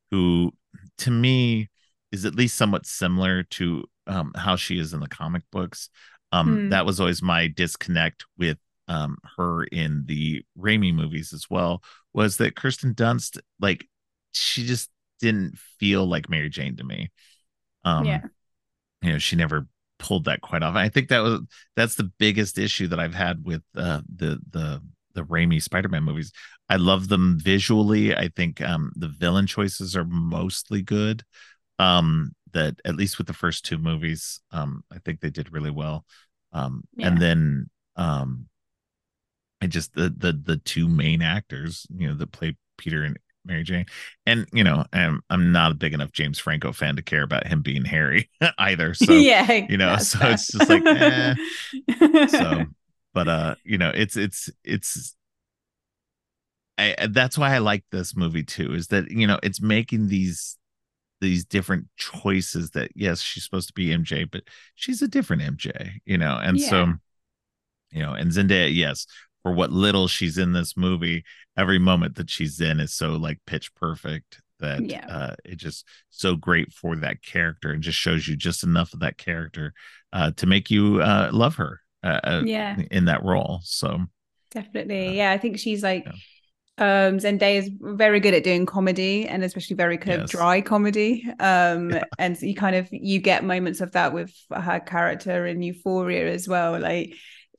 [0.09, 0.51] who,
[0.99, 1.69] to me,
[2.11, 5.89] is at least somewhat similar to um, how she is in the comic books.
[6.31, 6.69] Um, hmm.
[6.69, 8.57] That was always my disconnect with
[8.87, 11.83] um, her in the Raimi movies as well.
[12.13, 13.87] Was that Kirsten Dunst like
[14.33, 14.89] she just
[15.21, 17.11] didn't feel like Mary Jane to me.
[17.83, 18.21] Um, yeah.
[19.01, 19.67] You know, she never
[19.99, 20.75] pulled that quite off.
[20.75, 21.41] I think that was
[21.75, 24.81] that's the biggest issue that I've had with uh, the the
[25.13, 26.31] the Raimi Spider-Man movies.
[26.69, 28.15] I love them visually.
[28.15, 31.23] I think um, the villain choices are mostly good.
[31.79, 35.71] Um, that at least with the first two movies, um, I think they did really
[35.71, 36.05] well.
[36.53, 37.07] Um, yeah.
[37.07, 38.47] and then um,
[39.61, 43.63] I just the the the two main actors, you know, that play Peter and Mary
[43.63, 43.85] Jane.
[44.25, 47.47] And you know, I'm I'm not a big enough James Franco fan to care about
[47.47, 48.93] him being Harry either.
[49.01, 50.31] So yeah, you know, so fair.
[50.31, 51.35] it's just like eh.
[52.27, 52.65] so
[53.13, 55.15] but uh, you know, it's it's it's
[56.77, 60.57] I that's why I like this movie too, is that you know, it's making these
[61.19, 64.43] these different choices that yes, she's supposed to be MJ, but
[64.75, 66.69] she's a different MJ, you know, and yeah.
[66.69, 66.93] so
[67.91, 69.05] you know, and Zendaya, yes,
[69.43, 71.23] for what little she's in this movie
[71.57, 75.05] every moment that she's in is so like pitch perfect that yeah.
[75.07, 78.99] uh it just so great for that character and just shows you just enough of
[78.99, 79.73] that character
[80.13, 83.99] uh to make you uh love her uh, uh yeah in that role so
[84.51, 86.13] definitely yeah i think she's like yeah.
[86.77, 90.33] Um, Zendaya is very good at doing comedy and especially very kind yes.
[90.33, 91.23] of dry comedy.
[91.39, 92.05] Um, yeah.
[92.17, 96.47] and you kind of you get moments of that with her character in Euphoria as
[96.47, 96.79] well.
[96.79, 97.13] Like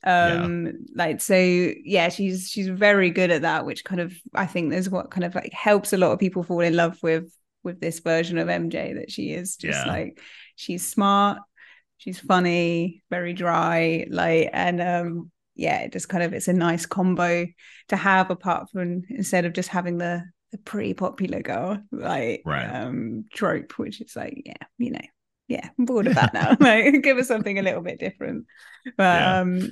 [0.05, 0.71] um yeah.
[0.95, 4.89] like so yeah she's she's very good at that which kind of i think is
[4.89, 7.31] what kind of like helps a lot of people fall in love with
[7.63, 9.91] with this version of mj that she is just yeah.
[9.91, 10.19] like
[10.55, 11.39] she's smart
[11.97, 16.85] she's funny very dry like and um yeah it just kind of it's a nice
[16.85, 17.45] combo
[17.87, 22.67] to have apart from instead of just having the the pretty popular girl like right.
[22.67, 24.99] um trope which is like yeah you know
[25.47, 26.55] yeah, I'm bored of that now.
[26.59, 28.45] like, give us something a little bit different.
[28.97, 29.39] But yeah.
[29.39, 29.71] um,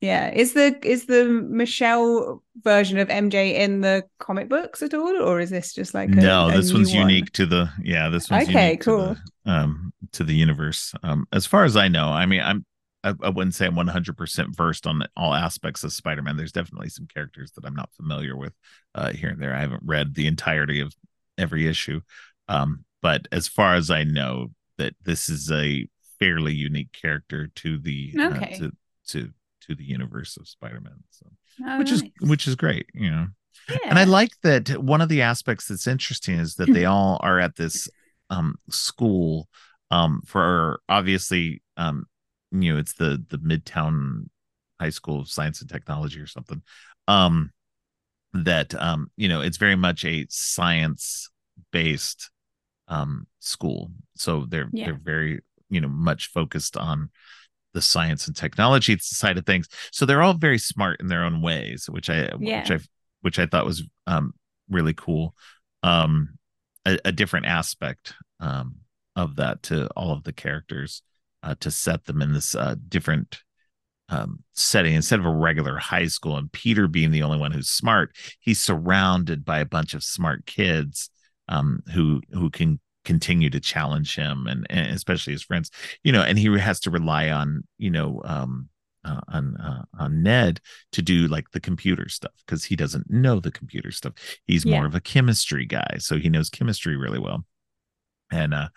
[0.00, 5.16] yeah, is the is the Michelle version of MJ in the comic books at all,
[5.22, 6.50] or is this just like a, no?
[6.50, 7.08] This one's one?
[7.08, 8.08] unique to the yeah.
[8.08, 9.14] This one's okay, cool.
[9.14, 10.94] To the, um, to the universe.
[11.02, 12.64] Um, as far as I know, I mean, I'm
[13.06, 16.36] I, I wouldn't say I'm 100% versed on all aspects of Spider-Man.
[16.36, 18.52] There's definitely some characters that I'm not familiar with
[18.96, 19.54] uh, here and there.
[19.54, 20.92] I haven't read the entirety of
[21.38, 22.00] every issue,
[22.48, 27.78] um, but as far as I know, that this is a fairly unique character to
[27.78, 28.54] the uh, okay.
[28.54, 28.72] uh, to
[29.08, 29.30] to
[29.62, 31.02] to the universe of Spider-Man.
[31.10, 31.26] So
[31.66, 33.26] oh, which is which is great, you know.
[33.68, 33.78] Yeah.
[33.86, 37.40] And I like that one of the aspects that's interesting is that they all are
[37.40, 37.88] at this
[38.30, 39.48] um school
[39.90, 42.06] um for obviously um
[42.52, 44.28] you know it's the the Midtown
[44.80, 46.62] High School of Science and Technology or something.
[47.08, 47.50] Um
[48.32, 51.30] that um you know it's very much a science
[51.72, 52.30] based
[52.88, 54.86] um school so they're yeah.
[54.86, 57.10] they're very you know much focused on
[57.74, 61.42] the science and technology side of things so they're all very smart in their own
[61.42, 62.60] ways which i yeah.
[62.60, 62.84] which i
[63.20, 64.32] which i thought was um
[64.70, 65.34] really cool
[65.82, 66.30] um
[66.86, 68.76] a, a different aspect um
[69.14, 71.02] of that to all of the characters
[71.42, 73.42] uh, to set them in this uh, different
[74.08, 77.68] um, setting instead of a regular high school and peter being the only one who's
[77.68, 81.10] smart he's surrounded by a bunch of smart kids
[81.48, 85.70] um, who who can continue to challenge him and, and, especially his friends
[86.02, 88.68] you know and he has to rely on you know um
[89.06, 90.60] uh, on uh, on Ned
[90.92, 94.14] to do like the computer stuff because he doesn't know the computer stuff.
[94.46, 94.74] He's yeah.
[94.76, 97.44] more of a chemistry guy, so he knows chemistry really well.
[98.32, 98.68] And uh,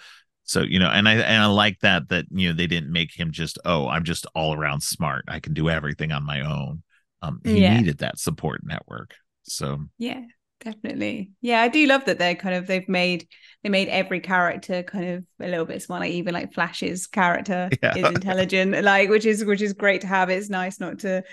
[0.43, 3.17] so you know, and I and I like that that you know they didn't make
[3.19, 5.25] him just oh I'm just all around smart.
[5.27, 6.83] I can do everything on my own.
[7.21, 7.77] Um, he yeah.
[7.77, 9.15] needed that support network.
[9.43, 10.21] So yeah,
[10.59, 13.27] definitely yeah i do love that they're kind of they've made
[13.63, 17.95] they made every character kind of a little bit smarter even like flash's character yeah.
[17.95, 21.23] is intelligent like which is which is great to have it's nice not to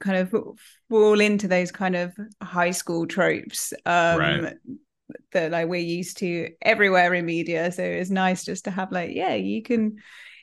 [0.00, 0.58] kind of
[0.88, 2.12] fall into those kind of
[2.42, 4.54] high school tropes um right.
[5.30, 9.10] that like we're used to everywhere in media so it's nice just to have like
[9.14, 9.96] yeah you can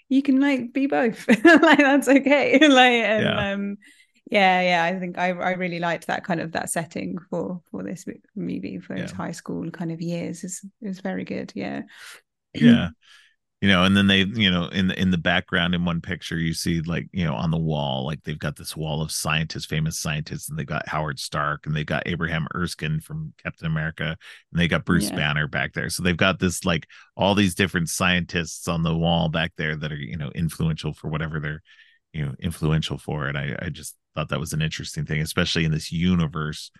[0.07, 3.51] you can like be both like that's okay like and yeah.
[3.51, 3.77] um
[4.29, 7.83] yeah yeah i think i i really liked that kind of that setting for for
[7.83, 8.05] this
[8.35, 9.03] movie for yeah.
[9.03, 11.81] his high school kind of years is is very good yeah
[12.53, 12.89] yeah
[13.61, 16.37] you know and then they you know in the in the background in one picture
[16.37, 19.65] you see like you know on the wall like they've got this wall of scientists
[19.65, 24.15] famous scientists and they got howard stark and they got abraham erskine from captain america
[24.51, 25.15] and they got bruce yeah.
[25.15, 29.27] banner back there so they've got this like all these different scientists on the wall
[29.27, 31.61] back there that are you know influential for whatever they're
[32.13, 35.65] you know influential for and i i just thought that was an interesting thing especially
[35.65, 36.71] in this universe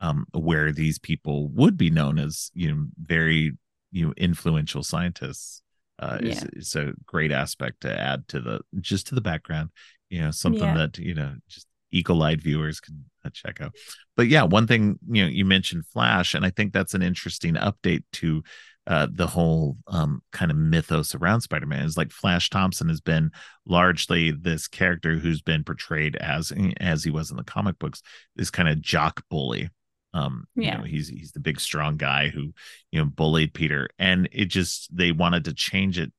[0.00, 3.52] um where these people would be known as you know very
[3.92, 5.62] you know influential scientists
[5.98, 6.30] uh yeah.
[6.30, 9.70] is, is a great aspect to add to the just to the background
[10.10, 10.76] you know something yeah.
[10.76, 13.74] that you know just eagle-eyed viewers can uh, check out
[14.16, 17.54] but yeah one thing you know you mentioned flash and i think that's an interesting
[17.54, 18.42] update to
[18.86, 23.32] uh, the whole um, kind of mythos around Spider-Man is like Flash Thompson has been
[23.66, 28.02] largely this character who's been portrayed as as he was in the comic books,
[28.36, 29.70] this kind of jock bully.
[30.14, 32.52] Um, yeah, you know, he's he's the big strong guy who
[32.92, 36.12] you know bullied Peter, and it just they wanted to change it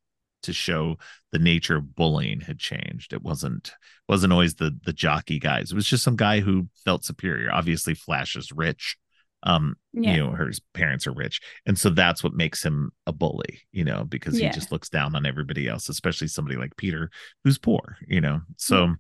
[0.44, 0.98] to show
[1.32, 3.14] the nature of bullying had changed.
[3.14, 3.72] It wasn't
[4.10, 5.72] wasn't always the the jockey guys.
[5.72, 7.50] It was just some guy who felt superior.
[7.52, 8.98] Obviously, Flash is rich
[9.44, 10.14] um yeah.
[10.14, 11.42] you know her parents are rich.
[11.66, 14.48] And so that's what makes him a bully you know because yeah.
[14.48, 17.10] he just looks down on everybody else especially somebody like peter
[17.44, 18.42] who's poor you know?
[18.58, 18.96] So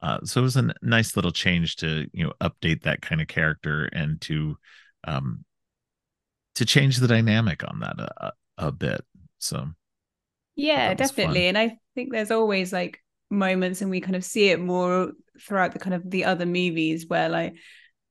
[0.00, 3.28] uh so it was a nice little change to you know update that kind of
[3.28, 4.56] character and to
[5.04, 5.44] um
[6.54, 9.04] to change the dynamic on that a, a bit.
[9.38, 9.68] So
[10.56, 11.46] yeah definitely.
[11.46, 13.00] And i think there's always like
[13.30, 17.06] moments and we kind of see it more throughout the kind of the other movies
[17.08, 17.54] where like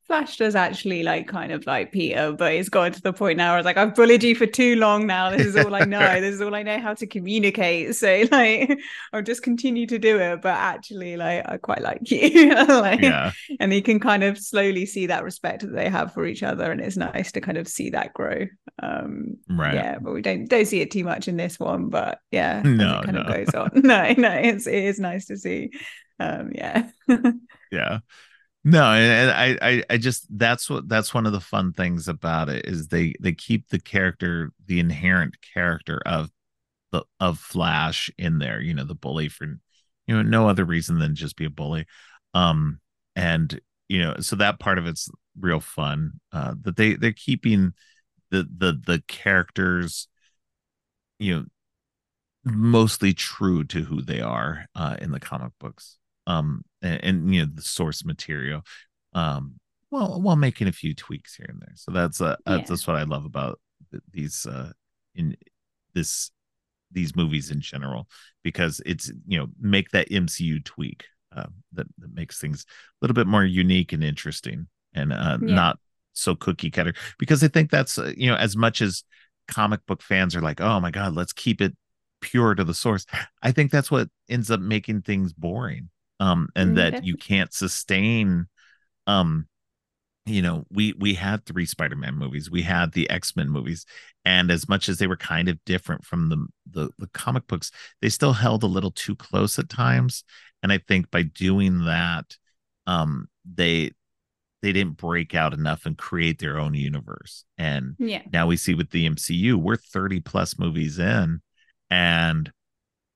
[0.08, 3.52] Flash does actually like kind of like Peter, but it's gotten to the point now
[3.52, 5.30] where it's like I've bullied you for too long now.
[5.32, 6.22] This is all I know.
[6.22, 7.94] this is all I know how to communicate.
[7.94, 8.80] So like
[9.12, 12.56] I'll just continue to do it, but actually like I quite like you.
[12.68, 13.34] like yeah.
[13.60, 16.72] and you can kind of slowly see that respect that they have for each other.
[16.72, 18.46] And it's nice to kind of see that grow.
[18.82, 19.74] Um right.
[19.74, 21.90] yeah, but we don't don't see it too much in this one.
[21.90, 23.24] But yeah, no, it kind no.
[23.24, 23.72] of goes on.
[23.76, 25.72] no, no, it's it is nice to see.
[26.18, 26.90] Um yeah.
[27.72, 28.00] yeah
[28.70, 32.50] no, and I, I, I just that's what that's one of the fun things about
[32.50, 36.30] it is they they keep the character, the inherent character of
[36.92, 38.60] the of Flash in there.
[38.60, 41.86] You know, the bully for you know no other reason than just be a bully,
[42.34, 42.82] um,
[43.16, 43.58] and
[43.88, 45.10] you know so that part of it's
[45.40, 46.20] real fun.
[46.34, 47.74] Uh, that they they're keeping
[48.32, 50.10] the the the characters,
[51.20, 51.46] you know,
[52.44, 55.98] mostly true to who they are uh, in the comic books
[56.28, 58.62] um and, and, you know the source material
[59.14, 59.56] um
[59.90, 62.58] well while making a few tweaks here and there so that's uh yeah.
[62.58, 63.60] that's, that's what i love about
[64.12, 64.72] these uh
[65.16, 65.36] in
[65.96, 66.30] this
[66.92, 68.08] these movies in general
[68.44, 71.06] because it's you know make that mcu tweak
[71.36, 75.56] uh, that, that makes things a little bit more unique and interesting and uh yeah.
[75.56, 75.80] not
[76.14, 79.04] so cookie cutter because i think that's uh, you know as much as
[79.48, 81.76] comic book fans are like oh my god let's keep it
[82.20, 83.06] pure to the source
[83.44, 85.90] i think that's what ends up making things boring
[86.20, 88.48] um and mm, that you can't sustain
[89.06, 89.48] um
[90.28, 92.52] you know we we had three spider-man movies.
[92.52, 93.86] We had the x-men movies.
[94.26, 97.72] And as much as they were kind of different from the, the the comic books
[98.02, 100.24] they still held a little too close at times.
[100.62, 102.36] And i think by doing that
[102.86, 103.92] um they
[104.62, 107.46] they didn't break out enough and create their own universe.
[107.58, 108.24] And yeah.
[108.34, 111.42] now we see with the mcu we're 30 plus movies in
[111.90, 112.52] and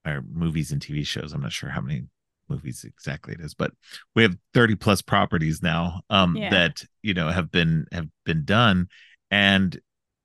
[0.06, 1.34] our movies and tv shows.
[1.34, 2.04] I'm not sure how many
[2.52, 3.72] movies exactly it is but
[4.16, 6.50] we have 30 plus properties now um yeah.
[6.50, 8.88] that you know have been have been done
[9.30, 9.80] and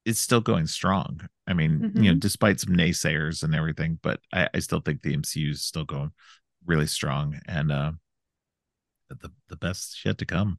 [0.05, 1.97] it's still going strong i mean mm-hmm.
[1.97, 2.18] you know mm-hmm.
[2.18, 6.12] despite some naysayers and everything but I, I still think the mcu is still going
[6.64, 7.93] really strong and uh
[9.09, 10.59] the the best yet to come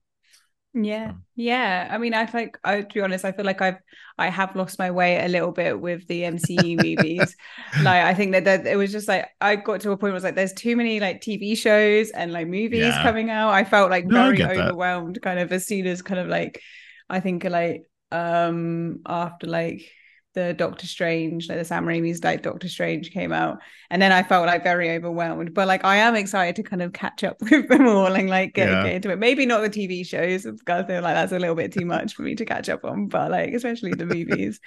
[0.84, 3.78] yeah yeah i mean i like i to be honest i feel like i've
[4.18, 7.36] i have lost my way a little bit with the mcu movies
[7.82, 10.12] like i think that, that it was just like i got to a point where
[10.12, 13.02] it was like there's too many like tv shows and like movies yeah.
[13.04, 15.24] coming out i felt like no, very overwhelmed that.
[15.24, 16.62] kind of as soon as kind of like
[17.10, 19.92] i think like um after like
[20.38, 23.58] the Doctor Strange, like the Sam Raimi's like Doctor Strange came out,
[23.90, 25.56] and then I felt like very overwhelmed.
[25.56, 28.54] But like I am excited to kind of catch up with them all and like
[28.54, 28.84] get, yeah.
[28.84, 29.18] get into it.
[29.18, 32.14] Maybe not the TV shows because I feel like that's a little bit too much
[32.14, 34.60] for me to catch up on, but like especially the movies.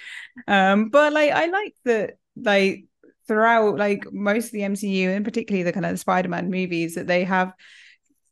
[0.49, 2.83] um, but like I like that like
[3.29, 7.23] throughout like most of the MCU and particularly the kind of Spider-Man movies that they
[7.23, 7.53] have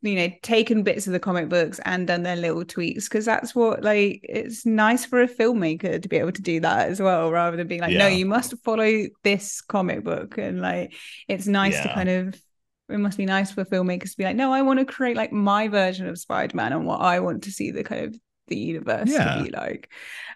[0.02, 3.54] you know taken bits of the comic books and done their little tweaks because that's
[3.54, 7.32] what like it's nice for a filmmaker to be able to do that as well
[7.32, 8.00] rather than being like yeah.
[8.00, 10.94] no you must follow this comic book and like
[11.28, 11.84] it's nice yeah.
[11.84, 12.42] to kind of
[12.88, 15.34] it must be nice for filmmakers to be like no i want to create like
[15.34, 18.16] my version of spider-man and what i want to see the kind of
[18.48, 19.36] the universe yeah.
[19.36, 19.92] to be like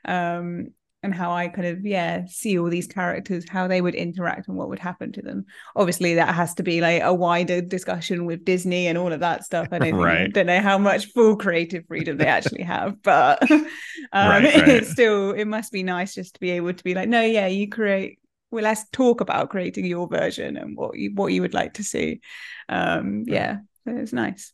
[0.06, 0.68] um
[1.04, 4.58] and how I kind of yeah see all these characters, how they would interact and
[4.58, 5.46] what would happen to them.
[5.76, 9.44] Obviously, that has to be like a wider discussion with Disney and all of that
[9.44, 9.68] stuff.
[9.72, 10.18] I don't, right.
[10.24, 13.68] think, don't know how much full creative freedom they actually have, but um,
[14.14, 14.68] right, right.
[14.70, 17.48] it's still it must be nice just to be able to be like, no, yeah,
[17.48, 18.20] you create.
[18.50, 21.84] Well, let's talk about creating your version and what you what you would like to
[21.84, 22.22] see.
[22.70, 24.54] Um, yeah, it's nice.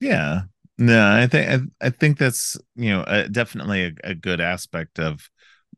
[0.00, 0.42] Yeah,
[0.78, 4.98] no, I think I, I think that's you know uh, definitely a, a, good aspect
[4.98, 5.28] of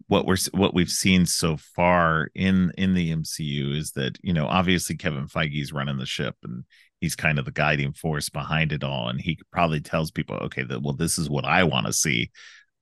[0.08, 4.46] what we're what we've seen so far in in the MCU is that you know
[4.46, 6.64] obviously Kevin Feige's running the ship and
[7.00, 10.62] he's kind of the guiding force behind it all and he probably tells people okay
[10.62, 12.30] that well this is what I want to see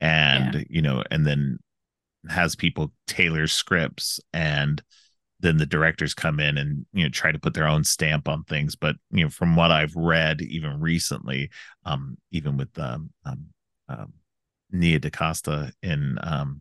[0.00, 0.62] and yeah.
[0.68, 1.58] you know and then
[2.28, 4.82] has people tailor scripts and
[5.40, 8.44] then the directors come in and you know try to put their own stamp on
[8.44, 11.50] things but you know from what I've read even recently
[11.86, 13.46] um even with um, um,
[13.88, 14.12] um
[14.70, 16.60] Nia DaCosta in um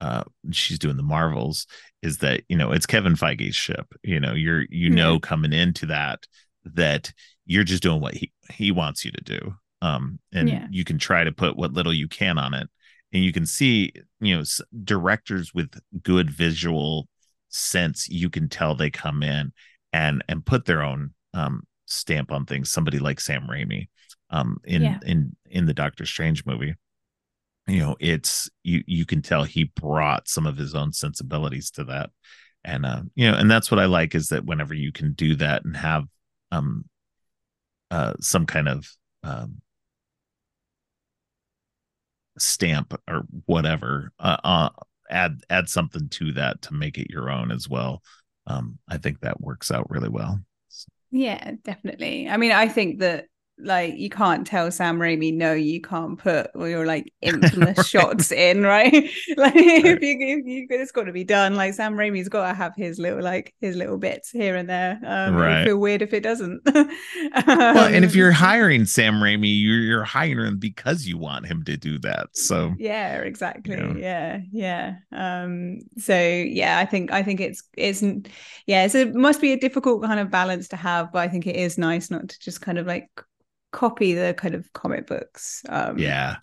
[0.00, 1.66] uh she's doing the marvels
[2.02, 4.96] is that you know it's kevin feige's ship you know you're you mm-hmm.
[4.96, 6.26] know coming into that
[6.64, 7.12] that
[7.46, 10.66] you're just doing what he he wants you to do um and yeah.
[10.70, 12.68] you can try to put what little you can on it
[13.12, 14.44] and you can see you know
[14.84, 15.70] directors with
[16.02, 17.08] good visual
[17.48, 19.52] sense you can tell they come in
[19.92, 23.88] and and put their own um stamp on things somebody like sam raimi
[24.30, 24.98] um in yeah.
[25.04, 26.74] in in the doctor strange movie
[27.66, 31.84] you know it's you you can tell he brought some of his own sensibilities to
[31.84, 32.10] that.
[32.64, 35.34] And uh you know and that's what i like is that whenever you can do
[35.36, 36.04] that and have
[36.52, 36.84] um
[37.90, 38.86] uh some kind of
[39.22, 39.62] um
[42.38, 44.68] stamp or whatever uh, uh
[45.08, 48.02] add add something to that to make it your own as well
[48.46, 50.38] um i think that works out really well.
[51.10, 52.28] Yeah definitely.
[52.28, 53.26] I mean i think that
[53.62, 57.86] like you can't tell Sam Raimi no you can't put all your like infamous right.
[57.86, 58.92] shots in right
[59.36, 59.84] like right.
[59.84, 62.74] if you, if you it's got to be done like Sam Raimi's got to have
[62.76, 65.64] his little like his little bits here and there um right.
[65.64, 66.88] feel weird if it doesn't um,
[67.46, 71.64] well and if you're hiring Sam Raimi you're you're hiring him because you want him
[71.64, 75.42] to do that so yeah exactly yeah yeah, yeah.
[75.42, 78.02] um so yeah I think I think it's it's
[78.66, 81.46] yeah so it must be a difficult kind of balance to have but I think
[81.46, 83.08] it is nice not to just kind of like
[83.72, 86.36] copy the kind of comic books um yeah.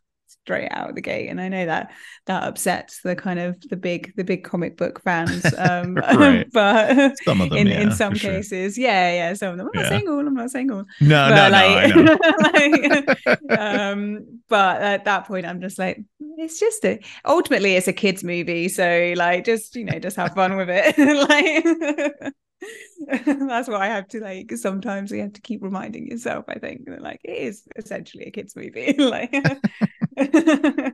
[0.44, 1.28] straight out of the gate.
[1.28, 1.92] And i know that
[2.26, 5.96] that upsets the kind of the big the big comic book fans um
[6.54, 8.84] but some of them in, yeah, in some cases sure.
[8.84, 9.68] yeah yeah some of them.
[9.68, 9.82] I'm yeah.
[9.82, 12.18] not saying all i'm not saying all no but no, no,
[12.54, 16.04] like, um but at that point i'm just like
[16.38, 18.70] it's just a ultimately it's a kids movie.
[18.70, 20.98] So like just you know just have fun with it.
[20.98, 22.34] Like
[23.26, 26.86] that's why I have to like sometimes you have to keep reminding yourself, I think,
[26.86, 28.93] that like it is essentially a kids movie.
[28.97, 29.32] like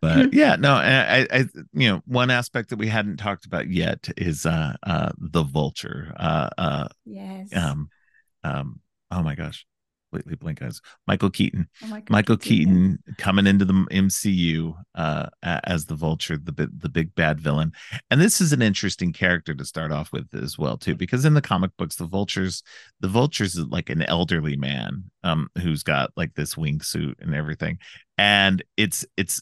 [0.00, 4.08] but yeah, no, I, I, you know, one aspect that we hadn't talked about yet
[4.16, 6.12] is uh, uh, the vulture.
[6.16, 7.54] Uh, uh, yes.
[7.54, 7.90] Um,
[8.44, 8.80] um,
[9.10, 9.66] oh my gosh,
[10.12, 10.80] completely blink eyes.
[11.06, 11.68] Michael Keaton.
[11.82, 16.88] Oh, Michael, Michael Keaton, Keaton coming into the MCU uh, as the Vulture, the the
[16.88, 17.72] big bad villain.
[18.10, 21.34] And this is an interesting character to start off with as well too, because in
[21.34, 22.62] the comic books, the Vultures,
[23.00, 27.78] the Vulture's is like an elderly man um, who's got like this wingsuit and everything,
[28.18, 29.40] and it's it's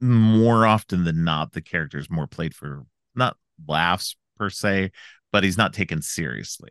[0.00, 2.84] more often than not the character is more played for
[3.16, 3.36] not
[3.66, 4.92] laughs per se,
[5.32, 6.70] but he's not taken seriously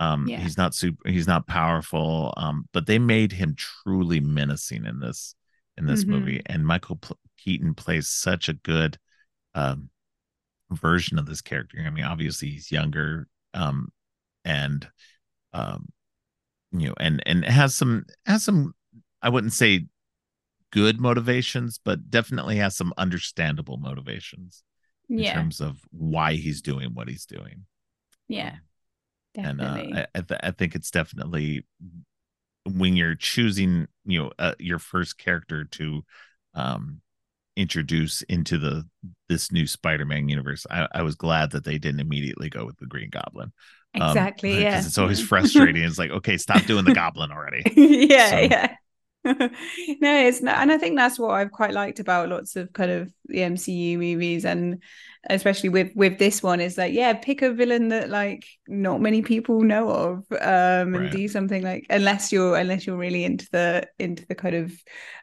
[0.00, 0.38] um, yeah.
[0.38, 2.32] he's not super, he's not powerful.
[2.36, 5.34] Um, but they made him truly menacing in this
[5.76, 6.12] in this mm-hmm.
[6.12, 8.98] movie, and Michael P- Keaton plays such a good
[9.54, 9.90] um
[10.70, 11.78] version of this character.
[11.84, 13.88] I mean, obviously he's younger, um,
[14.44, 14.86] and
[15.52, 15.88] um,
[16.72, 18.74] you know, and and has some has some
[19.22, 19.86] I wouldn't say
[20.70, 24.62] good motivations, but definitely has some understandable motivations
[25.08, 25.34] in yeah.
[25.34, 27.64] terms of why he's doing what he's doing.
[28.28, 28.56] Yeah.
[29.42, 29.90] Definitely.
[29.90, 31.64] And uh, I, I, th- I, think it's definitely
[32.64, 36.02] when you're choosing, you know, uh, your first character to
[36.54, 37.00] um,
[37.56, 38.86] introduce into the
[39.28, 40.66] this new Spider-Man universe.
[40.70, 43.52] I, I was glad that they didn't immediately go with the Green Goblin.
[44.00, 44.60] Um, exactly.
[44.62, 44.72] Yeah.
[44.72, 45.82] Because it's always frustrating.
[45.82, 47.62] it's like, okay, stop doing the Goblin already.
[47.76, 48.30] yeah.
[48.30, 48.38] So.
[48.38, 48.74] Yeah.
[50.00, 52.90] no, it's not, and I think that's what I've quite liked about lots of kind
[52.90, 54.82] of the MCU movies, and
[55.28, 59.22] especially with with this one is like, yeah, pick a villain that like not many
[59.22, 61.12] people know of, um, and right.
[61.12, 64.72] do something like unless you're unless you're really into the into the kind of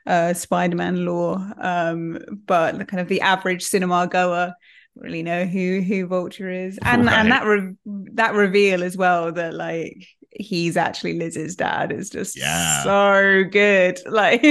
[0.06, 4.54] uh Spider-Man lore, um, but the kind of the average cinema goer
[4.96, 7.18] really know who who Vulture is, and right.
[7.18, 7.76] and that re-
[8.14, 10.08] that reveal as well that like
[10.40, 12.84] he's actually Liz's dad is just yeah.
[12.84, 14.00] so good.
[14.16, 14.44] Like,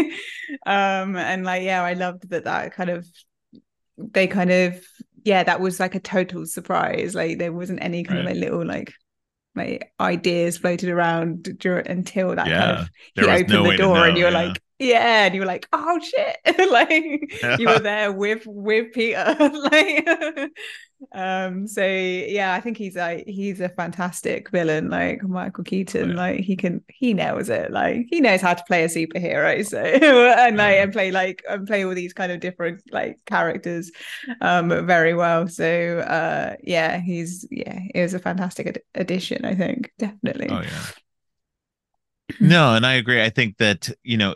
[0.67, 3.07] um, and like, yeah, I loved that that kind of
[3.97, 4.85] they kind of
[5.25, 7.15] yeah, that was like a total surprise.
[7.15, 8.27] Like there wasn't any kind right.
[8.29, 8.93] of like little like
[9.55, 12.61] my ideas floated around during, until that yeah.
[12.61, 14.47] kind of he opened no the door and you're yeah.
[14.47, 16.37] like yeah and you were like oh shit.
[16.71, 19.37] Like you were there with with peter.
[19.39, 20.09] Like
[21.13, 26.11] um so yeah i think he's like he's a fantastic villain like michael keaton.
[26.11, 26.17] Yeah.
[26.17, 27.71] like he can he knows it.
[27.71, 31.67] Like he knows how to play a superhero so and like and play like and
[31.67, 33.93] play all these kind of different like characters
[34.41, 35.47] um very well.
[35.47, 40.49] So uh yeah he's yeah it was a fantastic ad- addition i think definitely.
[40.51, 40.83] Oh yeah
[42.41, 44.35] no and i agree i think that you know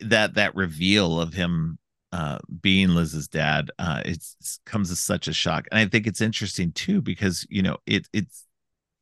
[0.00, 1.78] that that reveal of him
[2.14, 4.24] uh, being Liz's dad, uh, it
[4.64, 8.06] comes as such a shock, and I think it's interesting too because you know it
[8.12, 8.46] it's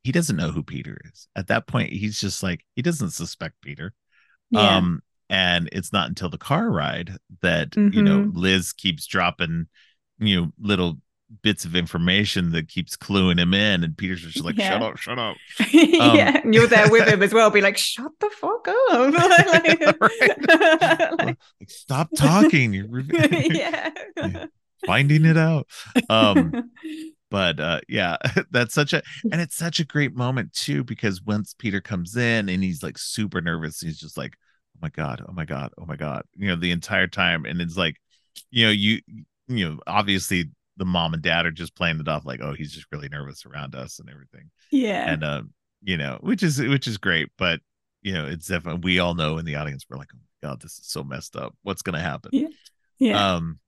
[0.03, 1.93] he doesn't know who Peter is at that point.
[1.93, 3.93] He's just like he doesn't suspect Peter,
[4.49, 4.77] yeah.
[4.77, 7.95] um, and it's not until the car ride that mm-hmm.
[7.95, 8.35] you know mm-hmm.
[8.35, 9.67] Liz keeps dropping
[10.17, 10.97] you know little
[11.41, 14.71] bits of information that keeps cluing him in and peter's just like yeah.
[14.71, 17.77] shut up shut up um, yeah and you're there with him as well be like
[17.93, 19.13] shut the fuck up
[21.19, 23.89] like, stop talking you're yeah.
[24.85, 25.67] finding it out
[26.09, 26.71] um
[27.31, 28.17] but uh yeah
[28.51, 32.49] that's such a and it's such a great moment too because once peter comes in
[32.49, 34.33] and he's like super nervous he's just like
[34.75, 37.61] oh my god oh my god oh my god you know the entire time and
[37.61, 37.95] it's like
[38.51, 38.99] you know you
[39.47, 42.71] you know obviously the mom and dad are just playing it off like, oh, he's
[42.71, 44.49] just really nervous around us and everything.
[44.71, 45.11] Yeah.
[45.11, 45.53] And um,
[45.83, 47.59] you know, which is which is great, but
[48.01, 50.61] you know, it's definitely we all know in the audience we're like, oh my god,
[50.61, 51.55] this is so messed up.
[51.63, 52.31] What's gonna happen?
[52.33, 52.47] Yeah.
[52.99, 53.35] Yeah.
[53.35, 53.59] Um,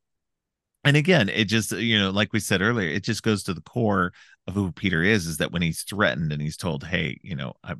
[0.84, 3.62] and again, it just you know, like we said earlier, it just goes to the
[3.62, 4.14] core
[4.48, 5.26] of who Peter is.
[5.26, 7.76] Is that when he's threatened and he's told, "Hey, you know, I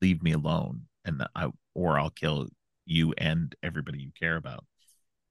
[0.00, 2.48] leave me alone, and I or I'll kill
[2.86, 4.64] you and everybody you care about,"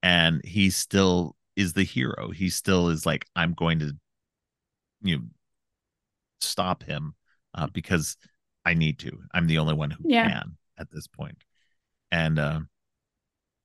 [0.02, 2.30] and he still is the hero.
[2.30, 3.96] He still is like, I'm going to,
[5.02, 5.22] you know,
[6.40, 7.14] stop him
[7.54, 8.16] uh, because
[8.64, 9.18] I need to.
[9.32, 10.28] I'm the only one who yeah.
[10.28, 11.38] can at this point.
[12.10, 12.60] And uh,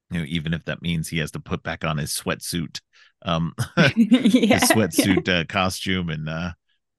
[0.09, 2.79] you know, even if that means he has to put back on his sweatsuit,
[3.23, 5.39] um, yeah, his sweatsuit yeah.
[5.39, 6.51] uh, costume, and uh,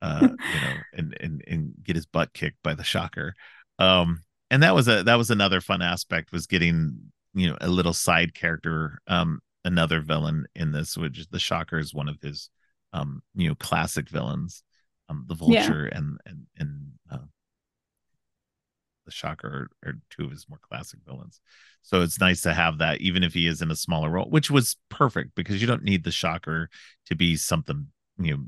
[0.02, 3.34] uh, you know, and and and get his butt kicked by the shocker.
[3.78, 7.68] Um, and that was a that was another fun aspect was getting you know a
[7.68, 12.50] little side character um another villain in this, which the Shocker is one of his
[12.92, 14.62] um, you know, classic villains.
[15.10, 15.98] Um, the Vulture yeah.
[15.98, 17.26] and and and uh,
[19.06, 21.40] the Shocker are, are, two of his more classic villains.
[21.82, 24.50] So it's nice to have that, even if he is in a smaller role, which
[24.50, 26.68] was perfect because you don't need the Shocker
[27.06, 27.88] to be something
[28.18, 28.44] you know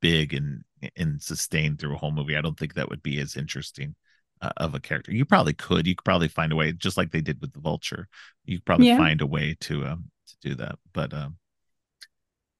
[0.00, 0.62] big and
[0.96, 2.36] and sustained through a whole movie.
[2.36, 3.94] I don't think that would be as interesting
[4.42, 5.12] uh, of a character.
[5.12, 5.86] You probably could.
[5.86, 8.08] You could probably find a way, just like they did with the Vulture.
[8.44, 8.98] You could probably yeah.
[8.98, 10.10] find a way to um,
[10.40, 10.78] to do that.
[10.92, 11.36] But um,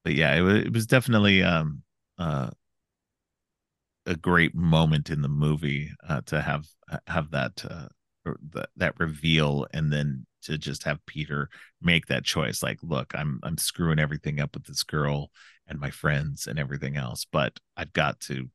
[0.04, 1.82] but yeah, it was it was definitely um
[2.18, 2.50] uh
[4.06, 6.66] a great moment in the movie uh, to have
[7.06, 7.88] have that uh
[8.52, 11.48] that that reveal and then to just have Peter
[11.80, 15.30] make that choice like look I'm I'm screwing everything up with this girl
[15.66, 18.48] and my friends and everything else but I've got to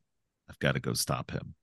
[0.49, 1.55] I've got to go stop him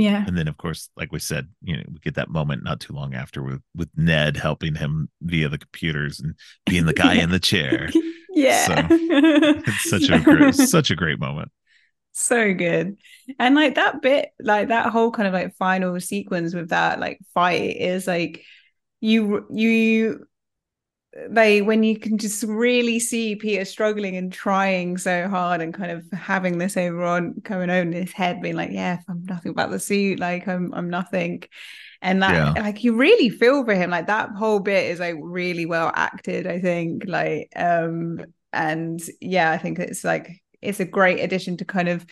[0.00, 0.24] yeah.
[0.26, 2.92] And then of course, like we said, you know, we get that moment not too
[2.92, 6.34] long after with with Ned helping him via the computers and
[6.66, 7.88] being the guy in the chair.
[8.30, 8.66] yeah.
[8.66, 11.50] So it's such a great, such a great moment.
[12.12, 12.96] So good.
[13.38, 17.18] And like that bit, like that whole kind of like final sequence with that like
[17.34, 18.44] fight is like
[19.00, 20.26] you you
[21.28, 25.92] they when you can just really see Peter struggling and trying so hard and kind
[25.92, 29.50] of having this over on coming over in his head, being like, Yeah, I'm nothing
[29.52, 31.42] about the suit, like I'm I'm nothing.
[32.02, 32.62] And that yeah.
[32.62, 33.90] like you really feel for him.
[33.90, 37.04] Like that whole bit is like really well acted, I think.
[37.06, 38.20] Like um
[38.52, 42.04] and yeah, I think it's like it's a great addition to kind of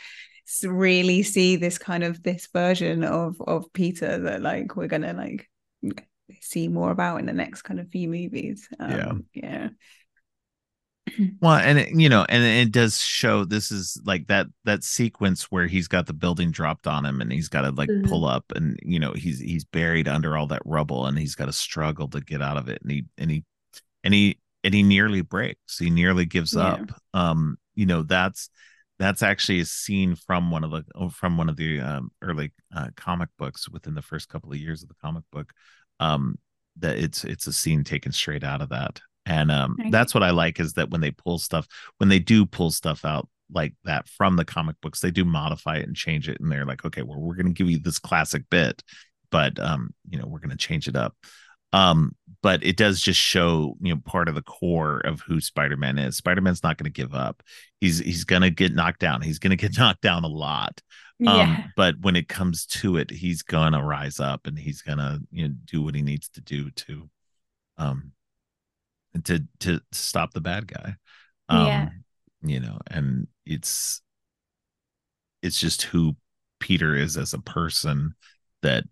[0.64, 5.48] really see this kind of this version of of Peter that like we're gonna like
[6.40, 8.68] see more about in the next kind of few movies.
[8.78, 9.42] Um, yeah.
[9.42, 9.68] Yeah.
[11.40, 15.50] well and it, you know and it does show this is like that that sequence
[15.50, 18.08] where he's got the building dropped on him and he's got to like mm-hmm.
[18.08, 21.46] pull up and you know he's he's buried under all that rubble and he's got
[21.46, 23.44] to struggle to get out of it and he and he
[24.04, 26.68] and he and he nearly breaks he nearly gives yeah.
[26.68, 28.48] up um you know that's
[28.98, 32.86] that's actually a scene from one of the from one of the um, early uh,
[32.96, 35.52] comic books within the first couple of years of the comic book
[36.02, 36.38] um
[36.78, 39.00] that it's it's a scene taken straight out of that.
[39.24, 39.90] And um okay.
[39.90, 43.04] that's what i like is that when they pull stuff when they do pull stuff
[43.04, 46.50] out like that from the comic books they do modify it and change it and
[46.50, 48.82] they're like okay well we're going to give you this classic bit
[49.32, 51.16] but um you know we're going to change it up.
[51.72, 55.98] Um but it does just show you know part of the core of who spider-man
[55.98, 56.16] is.
[56.16, 57.42] Spider-man's not going to give up.
[57.80, 59.22] He's he's going to get knocked down.
[59.22, 60.80] He's going to get knocked down a lot
[61.26, 61.64] um yeah.
[61.76, 63.42] but when it comes to it he's
[63.72, 67.08] to rise up and he's to you know do what he needs to do to
[67.78, 68.12] um
[69.24, 70.94] to to stop the bad guy
[71.48, 71.88] um yeah.
[72.42, 74.00] you know and it's
[75.42, 76.16] it's just who
[76.60, 78.14] peter is as a person
[78.62, 78.84] that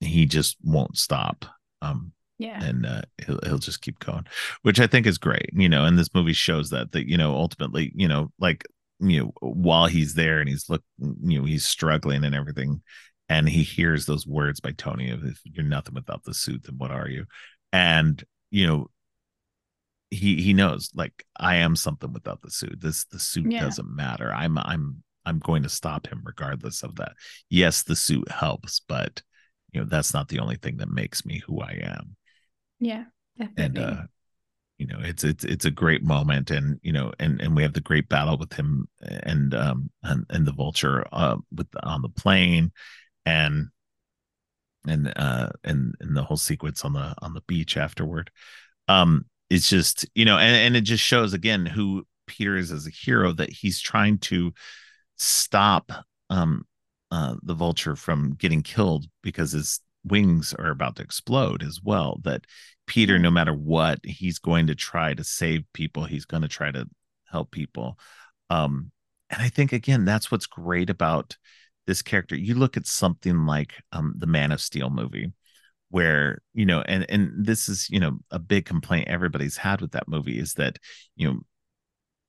[0.00, 1.44] he just won't stop
[1.82, 2.64] um, yeah.
[2.64, 4.24] And uh, he'll he'll just keep going,
[4.62, 5.50] which I think is great.
[5.52, 8.64] You know, and this movie shows that that you know ultimately, you know, like
[9.00, 12.82] you know, while he's there and he's look, you know, he's struggling and everything,
[13.28, 16.76] and he hears those words by Tony of "If you're nothing without the suit, then
[16.78, 17.26] what are you?"
[17.72, 18.90] And you know,
[20.10, 22.80] he he knows like I am something without the suit.
[22.80, 23.60] This the suit yeah.
[23.60, 24.32] doesn't matter.
[24.32, 27.12] I'm I'm I'm going to stop him regardless of that.
[27.48, 29.22] Yes, the suit helps, but
[29.72, 32.16] you know that's not the only thing that makes me who i am
[32.78, 33.04] yeah
[33.38, 33.64] definitely.
[33.64, 34.02] and uh
[34.80, 37.74] you know it's it's it's a great moment and you know and and we have
[37.74, 42.08] the great battle with him and um and, and the vulture uh with on the
[42.08, 42.72] plane
[43.26, 43.68] and
[44.86, 48.30] and uh and and the whole sequence on the on the beach afterward
[48.88, 52.86] um it's just you know and and it just shows again who peter is as
[52.86, 54.50] a hero that he's trying to
[55.16, 55.92] stop
[56.30, 56.64] um
[57.12, 62.20] uh, the vulture from getting killed because his wings are about to explode as well.
[62.22, 62.46] That
[62.90, 66.06] Peter, no matter what, he's going to try to save people.
[66.06, 66.86] He's going to try to
[67.30, 67.96] help people.
[68.50, 68.90] Um,
[69.30, 71.36] and I think again, that's what's great about
[71.86, 72.34] this character.
[72.34, 75.32] You look at something like um, the Man of Steel movie,
[75.90, 79.92] where you know, and and this is you know a big complaint everybody's had with
[79.92, 80.80] that movie is that
[81.14, 81.40] you know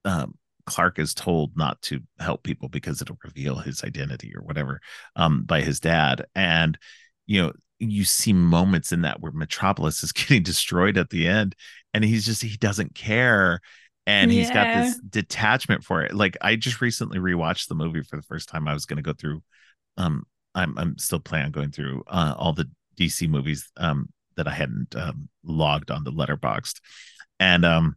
[0.06, 0.36] um,
[0.68, 4.80] Clark is told not to help people because it'll reveal his identity or whatever
[5.16, 6.28] um, by his dad.
[6.36, 6.78] And,
[7.26, 7.52] you know,
[7.90, 11.56] you see moments in that where Metropolis is getting destroyed at the end
[11.94, 13.60] and he's just, he doesn't care.
[14.08, 16.14] And he's got this detachment for it.
[16.14, 18.68] Like I just recently rewatched the movie for the first time.
[18.68, 19.44] I was going to go through,
[19.96, 20.24] um,
[20.56, 22.70] I'm, I'm still planning on going through uh, all the
[23.00, 26.82] DC movies um, that I hadn't um, logged on the Letterboxd.
[27.40, 27.96] And, um,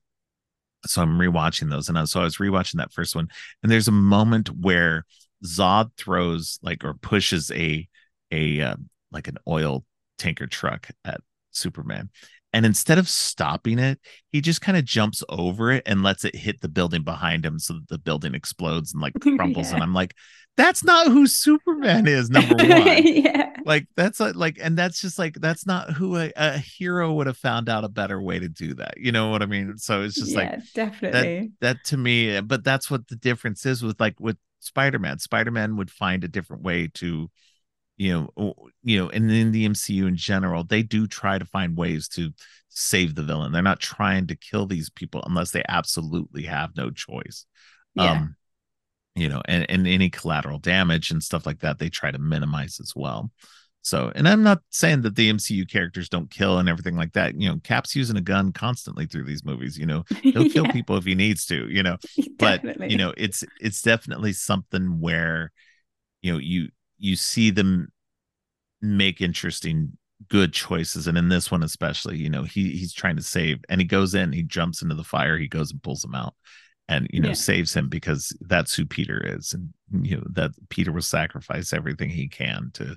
[0.87, 3.29] so I'm rewatching those, and so I was rewatching that first one,
[3.63, 5.05] and there's a moment where
[5.45, 7.89] Zod throws like or pushes a
[8.31, 8.77] a uh,
[9.15, 9.85] like an oil
[10.19, 12.11] tanker truck at Superman,
[12.53, 13.99] and instead of stopping it,
[14.31, 17.59] he just kind of jumps over it and lets it hit the building behind him,
[17.59, 19.71] so that the building explodes and like crumbles.
[19.71, 19.75] yeah.
[19.75, 20.15] And I'm like,
[20.57, 22.31] that's not who Superman is.
[22.31, 23.55] Number one, yeah.
[23.65, 27.27] like that's a, like, and that's just like that's not who a, a, hero would
[27.27, 28.95] have found out a better way to do that.
[28.99, 29.77] You know what I mean?
[29.79, 32.37] So it's just yeah, like definitely that, that to me.
[32.37, 35.19] Eh, but that's what the difference is with like with Spider-Man.
[35.19, 37.31] Spider-Man would find a different way to,
[37.97, 41.77] you know, you know, and in the MCU in general, they do try to find
[41.77, 42.31] ways to
[42.69, 43.53] save the villain.
[43.53, 47.47] They're not trying to kill these people unless they absolutely have no choice.
[47.95, 48.13] Yeah.
[48.13, 48.37] Um,
[49.15, 52.81] you know, and, and any collateral damage and stuff like that, they try to minimize
[52.81, 53.31] as well.
[53.83, 57.39] So, and I'm not saying that the MCU characters don't kill and everything like that.
[57.39, 59.79] You know, Cap's using a gun constantly through these movies.
[59.79, 60.73] You know, he'll kill yeah.
[60.73, 61.69] people if he needs to.
[61.69, 61.99] You know,
[62.39, 65.53] but you know, it's it's definitely something where,
[66.23, 67.89] you know, you you see them
[68.81, 69.97] make interesting,
[70.29, 73.81] good choices, and in this one especially, you know, he he's trying to save, and
[73.81, 76.35] he goes in, he jumps into the fire, he goes and pulls him out,
[76.89, 77.35] and you know yeah.
[77.35, 79.73] saves him because that's who Peter is, and
[80.07, 82.97] you know that Peter will sacrifice everything he can to,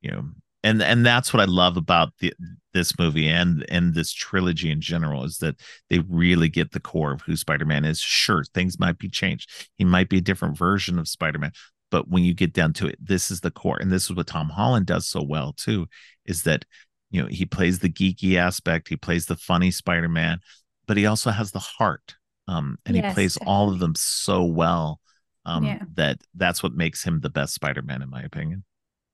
[0.00, 0.24] you know,
[0.62, 2.32] and and that's what I love about the
[2.72, 5.56] this movie and and this trilogy in general is that
[5.88, 7.98] they really get the core of who Spider-Man is.
[7.98, 9.50] Sure, things might be changed.
[9.76, 11.52] He might be a different version of Spider-Man,
[11.90, 14.26] but when you get down to it, this is the core, and this is what
[14.26, 15.86] Tom Holland does so well too.
[16.24, 16.64] Is that
[17.10, 20.40] you know he plays the geeky aspect, he plays the funny Spider-Man,
[20.86, 22.16] but he also has the heart
[22.50, 23.52] um, and yes, he plays definitely.
[23.52, 25.00] all of them so well
[25.44, 25.82] um, yeah.
[25.94, 28.64] that that's what makes him the best Spider-Man in my opinion.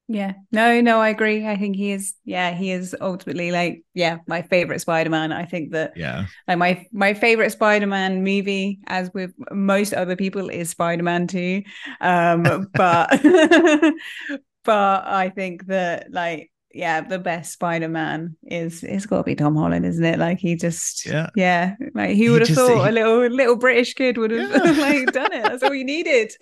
[0.09, 0.35] Yeah.
[0.53, 1.47] No, no, I agree.
[1.49, 5.33] I think he is yeah, he is ultimately like yeah, my favorite Spider-Man.
[5.33, 6.27] I think that Yeah.
[6.47, 11.63] like my my favorite Spider-Man movie as with most other people is Spider-Man 2.
[12.01, 13.21] Um but
[14.65, 19.57] but I think that like yeah, the best Spider-Man is it's got to be Tom
[19.57, 20.19] Holland, isn't it?
[20.19, 21.31] Like he just Yeah.
[21.35, 24.73] yeah, like he would have thought he- a little little British kid would have Yeah.
[24.83, 25.43] like done it.
[25.43, 26.33] That's all you needed.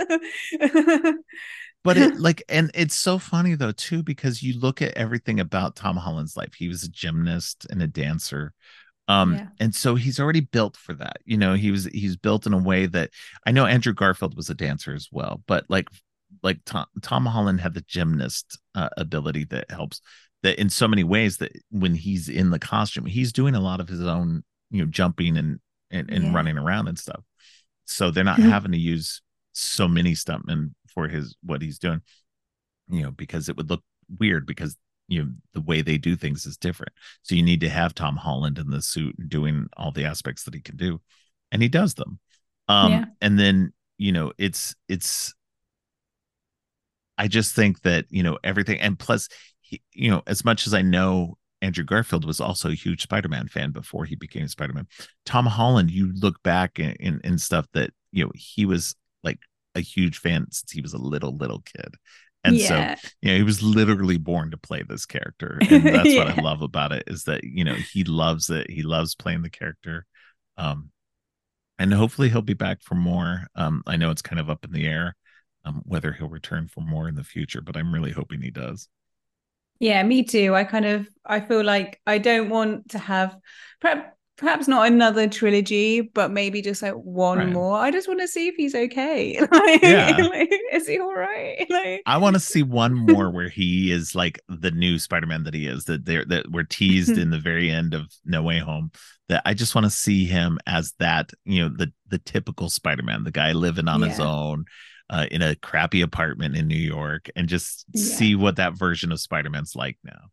[1.84, 5.76] But it like and it's so funny though too because you look at everything about
[5.76, 8.52] tom holland's life he was a gymnast and a dancer
[9.08, 9.48] um Yeah.
[9.60, 12.58] and so he's already built for that you know he was he's built in a
[12.58, 13.10] way that
[13.46, 15.88] i know andrew garfield was a dancer as well but like
[16.42, 20.00] like tom, tom holland had the gymnast uh, ability that helps
[20.42, 23.80] that in so many ways that when he's in the costume he's doing a lot
[23.80, 25.60] of his own you know jumping and
[25.90, 26.32] and, and Yeah.
[26.32, 27.22] running around and stuff
[27.84, 29.22] so they're not having to use
[29.52, 32.00] so many stuntmen for his what he's doing
[32.88, 33.82] you know because it would look
[34.18, 34.76] weird because
[35.08, 36.92] you know the way they do things is different.
[37.22, 40.54] So you need to have tom holland in the suit doing all the aspects that
[40.54, 41.00] he can do.
[41.52, 42.18] And he does them.
[42.68, 43.04] Um Yeah.
[43.20, 45.34] and then you know it's it's
[47.18, 49.28] i just think that you know everything and plus
[49.60, 53.48] he, you know as much as i know andrew garfield was also a huge spider-man
[53.48, 54.86] fan before he became spider-man
[55.24, 59.38] tom holland you look back in in, in stuff that you know he was like
[59.74, 61.94] a huge fan since he was a little little kid.
[62.44, 62.88] And so
[63.22, 65.64] you know he was literally born to play this character.
[65.70, 68.70] And that's what i love about it is that you know he loves it.
[68.70, 70.06] He loves playing the character.
[70.56, 70.90] Um
[71.78, 73.46] and hopefully he'll be back for more.
[73.56, 75.16] Um i know it's kind of up in the air
[75.64, 78.88] um whether he'll return for more in the future but i'm really hoping he does.
[79.80, 80.54] Yeah, me too.
[80.54, 83.36] I kind of I feel like I don't want to have
[83.80, 87.52] perhaps perhaps not another trilogy, but maybe just like one Right.
[87.52, 87.78] more.
[87.78, 89.38] I just want to see if he's okay.
[89.52, 90.16] Like, Yeah.
[90.30, 91.66] like, is he all right?
[91.70, 95.54] Like i want to see one more where he is like the new spider-man that
[95.54, 98.90] he is that they're that we're teased in the very end of no way home
[99.28, 103.24] that i just want to see him as that you know the the typical spider-man
[103.24, 104.64] the guy living on his own
[105.10, 108.02] uh, in a crappy apartment in new york and just Yeah.
[108.02, 110.30] see what that version of spider-man's like now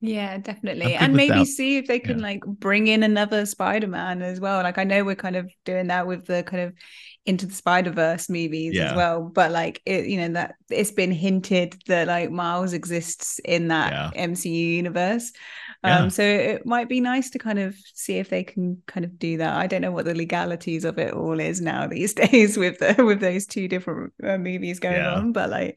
[0.00, 0.94] Yeah, definitely.
[0.94, 2.24] And maybe without- see if they can yeah.
[2.24, 4.62] like bring in another Spider-Man as well.
[4.62, 6.74] Like I know we're kind of doing that with the kind of
[7.26, 8.90] into the Spider-Verse movies Yeah.
[8.90, 9.22] as well.
[9.22, 13.92] But like it, you know, that it's been hinted that like Miles exists in that
[13.92, 14.10] Yeah.
[14.28, 15.32] MCU universe.
[15.84, 19.18] Um, so it might be nice to kind of see if they can kind of
[19.18, 19.56] do that.
[19.56, 23.04] I don't know what the legalities of it all is now these days with the,
[23.04, 25.76] with those two different uh, movies going on, but like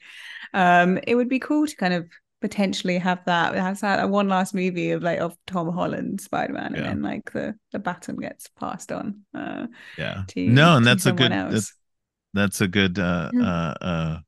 [0.53, 2.07] um it would be cool to kind of
[2.41, 6.75] potentially have that have that one last movie of like of Tom Holland Spider-Man and
[6.75, 6.89] Yeah.
[6.89, 9.67] then like the the baton gets passed on uh
[9.97, 11.73] yeah to no and that's a good that's
[12.33, 13.45] that's a good uh Mm.
[13.45, 14.19] uh uh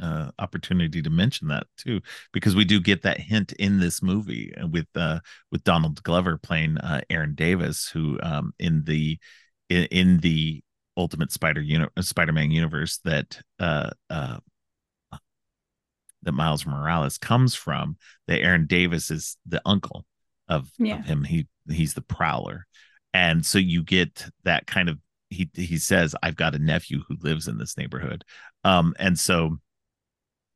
[0.00, 2.00] uh opportunity to mention that too
[2.32, 5.20] because we do get that hint in this movie uh, with uh
[5.52, 9.18] with Donald Glover playing uh Aaron Davis who um in the
[9.68, 10.62] in, in the
[10.96, 14.38] ultimate spider uni- spider-man universe that uh uh
[16.22, 17.96] that Miles Morales comes from
[18.28, 20.04] that Aaron Davis is the uncle
[20.48, 20.98] of, Yeah.
[20.98, 21.24] of him.
[21.24, 22.66] He he's the prowler.
[23.14, 24.98] And so you get that kind of
[25.30, 28.24] he he says i've got a nephew who lives in this neighborhood.
[28.64, 29.58] Um and so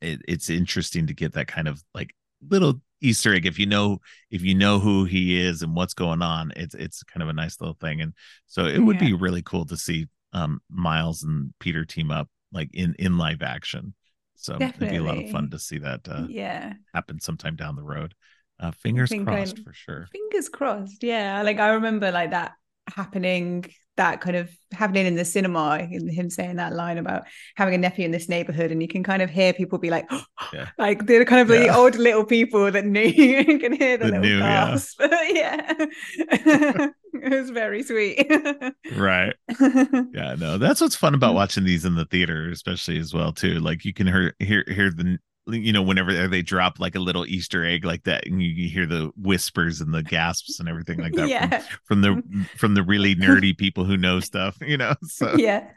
[0.01, 2.15] it, it's interesting to get that kind of like
[2.49, 3.47] little easter egg.
[3.47, 3.99] If you know
[4.31, 7.33] if you know who he is and what's going on it's it's kind of a
[7.33, 8.01] nice little thing.
[8.01, 8.13] And
[8.47, 9.07] so it would Yeah.
[9.07, 13.43] be really cool to see um miles and peter team up like in in live
[13.43, 13.95] action
[14.37, 16.75] so it'd be a lot of fun to see that uh yeah.
[16.95, 18.15] happen sometime down the road.
[18.61, 20.07] Uh fingers think I- crossed for sure.
[20.13, 21.43] fingers crossed yeah.
[21.43, 22.53] Like I remember like that
[22.95, 23.65] happening
[23.97, 27.23] that kind of happening in the cinema and him saying that line about
[27.57, 30.07] having a nephew in this neighborhood and you can kind of hear people be like
[30.53, 30.69] Yeah.
[30.79, 31.77] like they're kind of the Yeah.
[31.77, 33.01] old little people that knew
[33.47, 34.39] you can hear the That little yeah.
[34.41, 35.01] gasp.
[35.41, 36.89] Yeah,
[37.25, 38.31] it was very sweet.
[38.95, 39.35] Right.
[39.61, 41.37] Yeah no that's what's fun about mm.
[41.37, 43.59] watching these in the theater especially as well too.
[43.61, 45.19] Like you can hear hear hear the
[45.49, 48.85] you know whenever they drop like a little easter egg like that and you, hear
[48.87, 51.59] the whispers and the gasps and everything like that yeah.
[51.59, 55.69] from, from the from the really nerdy people who know stuff you know so yeah.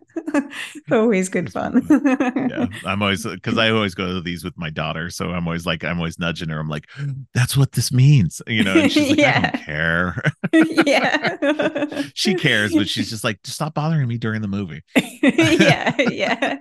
[0.91, 1.85] Always good fun.
[1.89, 2.65] yeah.
[2.83, 5.83] I'm always because i always go to these with my daughter so i'm always like
[5.83, 6.59] i'm always nudging her.
[6.59, 6.89] I'm like
[7.33, 9.51] that's what this means you know and she's like i Yeah.
[9.51, 10.23] don't care.
[10.51, 12.01] Yeah.
[12.15, 14.81] She cares but she's just like just stop bothering me during the movie.
[15.21, 16.57] Yeah, yeah.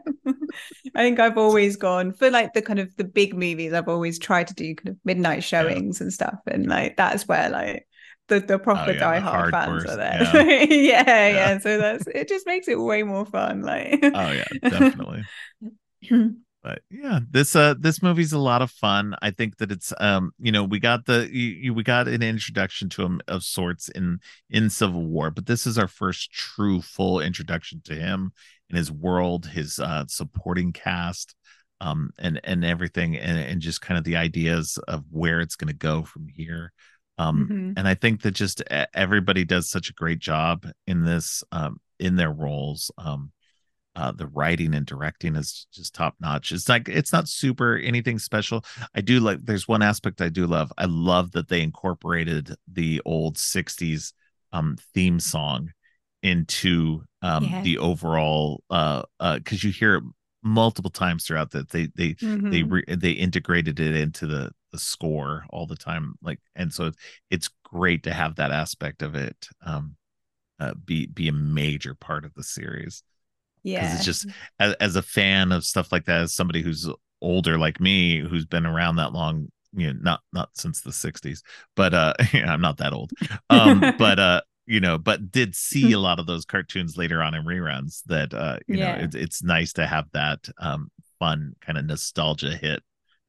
[0.94, 3.72] I think I've always gone for like the kind of the big movies.
[3.72, 7.48] I've always tried to do kind of midnight showings and stuff, and like that's where
[7.48, 7.86] like
[8.28, 10.66] the the proper Oh, yeah, diehard fans hardcores, are there.
[10.70, 11.28] Yeah.
[11.28, 12.28] yeah, So that's it.
[12.28, 13.62] Just makes it way more fun.
[13.62, 15.22] Like, oh yeah definitely
[16.62, 20.32] but yeah this uh this movie's a lot of fun i think that it's um
[20.40, 23.88] you know we got the you, you, we got an introduction to him of sorts
[23.88, 24.18] in
[24.50, 28.32] in civil war but this is our first true full introduction to him
[28.68, 31.34] and his world his uh supporting cast
[31.80, 35.68] um and and everything and, and just kind of the ideas of where it's going
[35.68, 36.72] to go from here
[37.18, 37.72] um mm-hmm.
[37.76, 38.62] and i think that just
[38.94, 43.32] everybody does such a great job in this um in their roles um
[43.98, 46.52] uh, the writing and directing is just top notch.
[46.52, 48.64] It's like it's not super anything special.
[48.94, 49.40] I do like.
[49.42, 50.72] There's one aspect I do love.
[50.78, 54.12] I love that they incorporated the old '60s
[54.52, 55.72] um, theme song
[56.22, 57.62] into um, yeah.
[57.62, 60.04] the overall uh because uh, you hear it
[60.42, 62.50] multiple times throughout that they they mm-hmm.
[62.50, 66.92] they re- they integrated it into the the score all the time like and so
[67.30, 69.96] it's great to have that aspect of it um
[70.60, 73.02] uh, be be a major part of the series.
[73.62, 74.26] Yeah it's just
[74.58, 76.88] as, as a fan of stuff like that as somebody who's
[77.20, 81.40] older like me who's been around that long you know not not since the 60s
[81.74, 83.10] but uh i'm not that old.
[83.50, 87.34] Um but uh you know but did see a lot of those cartoons later on
[87.34, 88.96] in reruns that uh you yeah.
[88.96, 92.82] know it, it's nice to have that um fun kind of nostalgia hit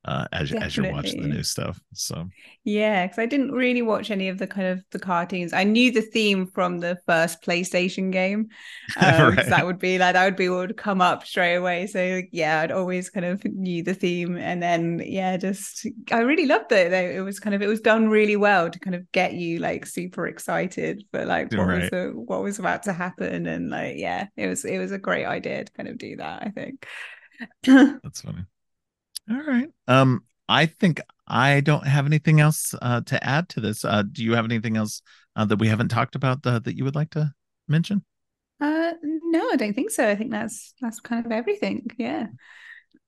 [0.05, 1.79] uh, as as you're watching the new stuff.
[1.93, 2.29] So
[2.63, 5.51] yeah, because I didn't really watch any of the kind of the cartoons.
[5.51, 8.47] I knew the theme from the first PlayStation game.
[8.99, 9.45] Um, right.
[9.45, 11.87] That would be like that would be what would come up straight away.
[11.87, 16.47] So yeah, I'd always kind of knew the theme, and then yeah, just I really
[16.47, 16.91] loved it.
[16.91, 19.85] It was kind of it was done really well to kind of get you like
[19.85, 21.81] super excited for like what right.
[21.81, 24.97] was the, what was about to happen, and like yeah, it was it was a
[24.97, 26.43] great idea to kind of do that.
[26.43, 26.85] I think.
[27.63, 28.45] That's funny.
[29.29, 29.69] All right.
[29.87, 33.85] Um, I think I don't have anything else uh, to add to this.
[33.85, 35.01] Uh, do you have anything else
[35.35, 37.33] uh, that we haven't talked about uh, that you would like to
[37.67, 38.03] mention?
[38.59, 40.09] Uh, no, I don't think so.
[40.09, 41.85] I think that's that's kind of everything.
[41.97, 42.27] Yeah.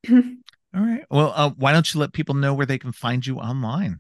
[0.12, 0.22] All
[0.74, 1.04] right.
[1.10, 4.00] Well, uh, why don't you let people know where they can find you online?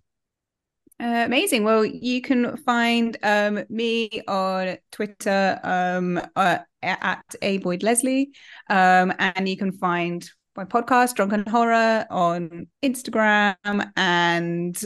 [0.99, 1.63] Uh, amazing.
[1.63, 8.30] Well, you can find um, me on Twitter um, uh, at A Boyd Leslie,
[8.69, 14.81] um, and you can find my podcast, Drunken Horror, on Instagram and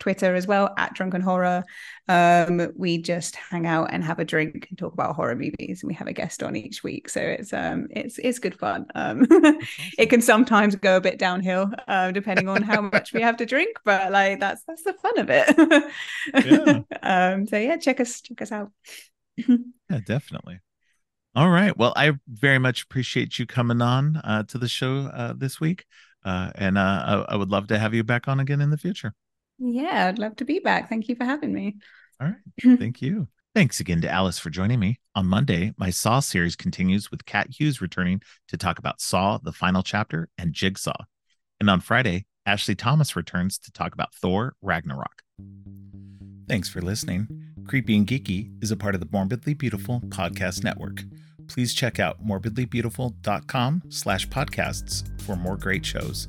[0.00, 1.62] Twitter as well at Drunken Horror.
[2.08, 5.88] Um, we just hang out and have a drink and talk about horror movies, and
[5.88, 7.08] we have a guest on each week.
[7.08, 8.86] So it's um it's it's good fun.
[8.94, 9.26] Um,
[9.98, 13.46] it can sometimes go a bit downhill uh, depending on how much we have to
[13.46, 15.84] drink, but like that's that's the fun of it.
[16.46, 16.80] yeah.
[17.02, 17.46] Um.
[17.46, 18.72] So yeah, check us check us out.
[19.36, 20.60] yeah, definitely.
[21.34, 21.76] All right.
[21.76, 25.84] Well, I very much appreciate you coming on uh, to the show uh, this week.
[26.24, 28.76] Uh, and uh, I, I, would love to have you back on again in the
[28.76, 29.14] future.
[29.58, 30.90] Yeah, I'd love to be back.
[30.90, 31.76] Thank you for having me.
[32.20, 32.78] All right.
[32.78, 33.28] Thank you.
[33.54, 35.00] Thanks again to Alice for joining me.
[35.14, 39.52] On Monday, my Saw series continues with Kat Hughes returning to talk about Saw, the
[39.52, 41.04] final chapter, and Jigsaw.
[41.58, 45.22] And on Friday, Ashley Thomas returns to talk about Thor Ragnarok.
[46.48, 47.49] Thanks for listening.
[47.70, 51.04] Creepy and Geeky is a part of the Morbidly Beautiful podcast network.
[51.46, 56.26] Please check out morbidlybeautiful.com slash podcasts for more great shows.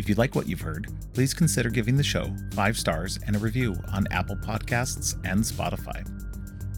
[0.00, 3.38] If you like what you've heard, please consider giving the show five stars and a
[3.38, 6.04] review on Apple Podcasts and Spotify.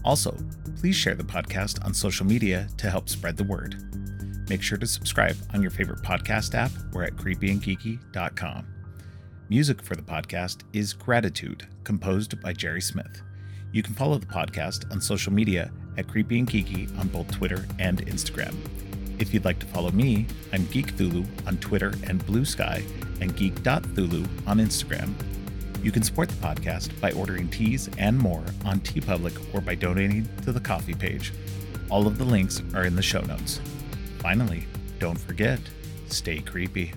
[0.05, 0.37] Also,
[0.79, 3.75] please share the podcast on social media to help spread the word.
[4.51, 8.67] Make sure to subscribe on your favorite podcast app or at creepyandgeeky.com.
[9.49, 13.23] Music for the podcast is Gratitude, composed by Jerry Smith.
[13.71, 17.67] You can follow the podcast on social media at Creepy and Geeky on both Twitter
[17.77, 18.55] and Instagram.
[19.19, 22.83] If you'd like to follow me, I'm Geekthulhu on Twitter and Blue Sky,
[23.21, 25.13] and Geek.Thulu on Instagram.
[25.83, 30.27] You can support the podcast by ordering tees and more on TeePublic or by donating
[30.43, 31.31] to the Ko-fi page.
[31.91, 33.61] All of the links are in the show notes.
[34.17, 34.65] Finally,
[34.97, 35.59] don't forget,
[36.07, 36.93] stay creepy.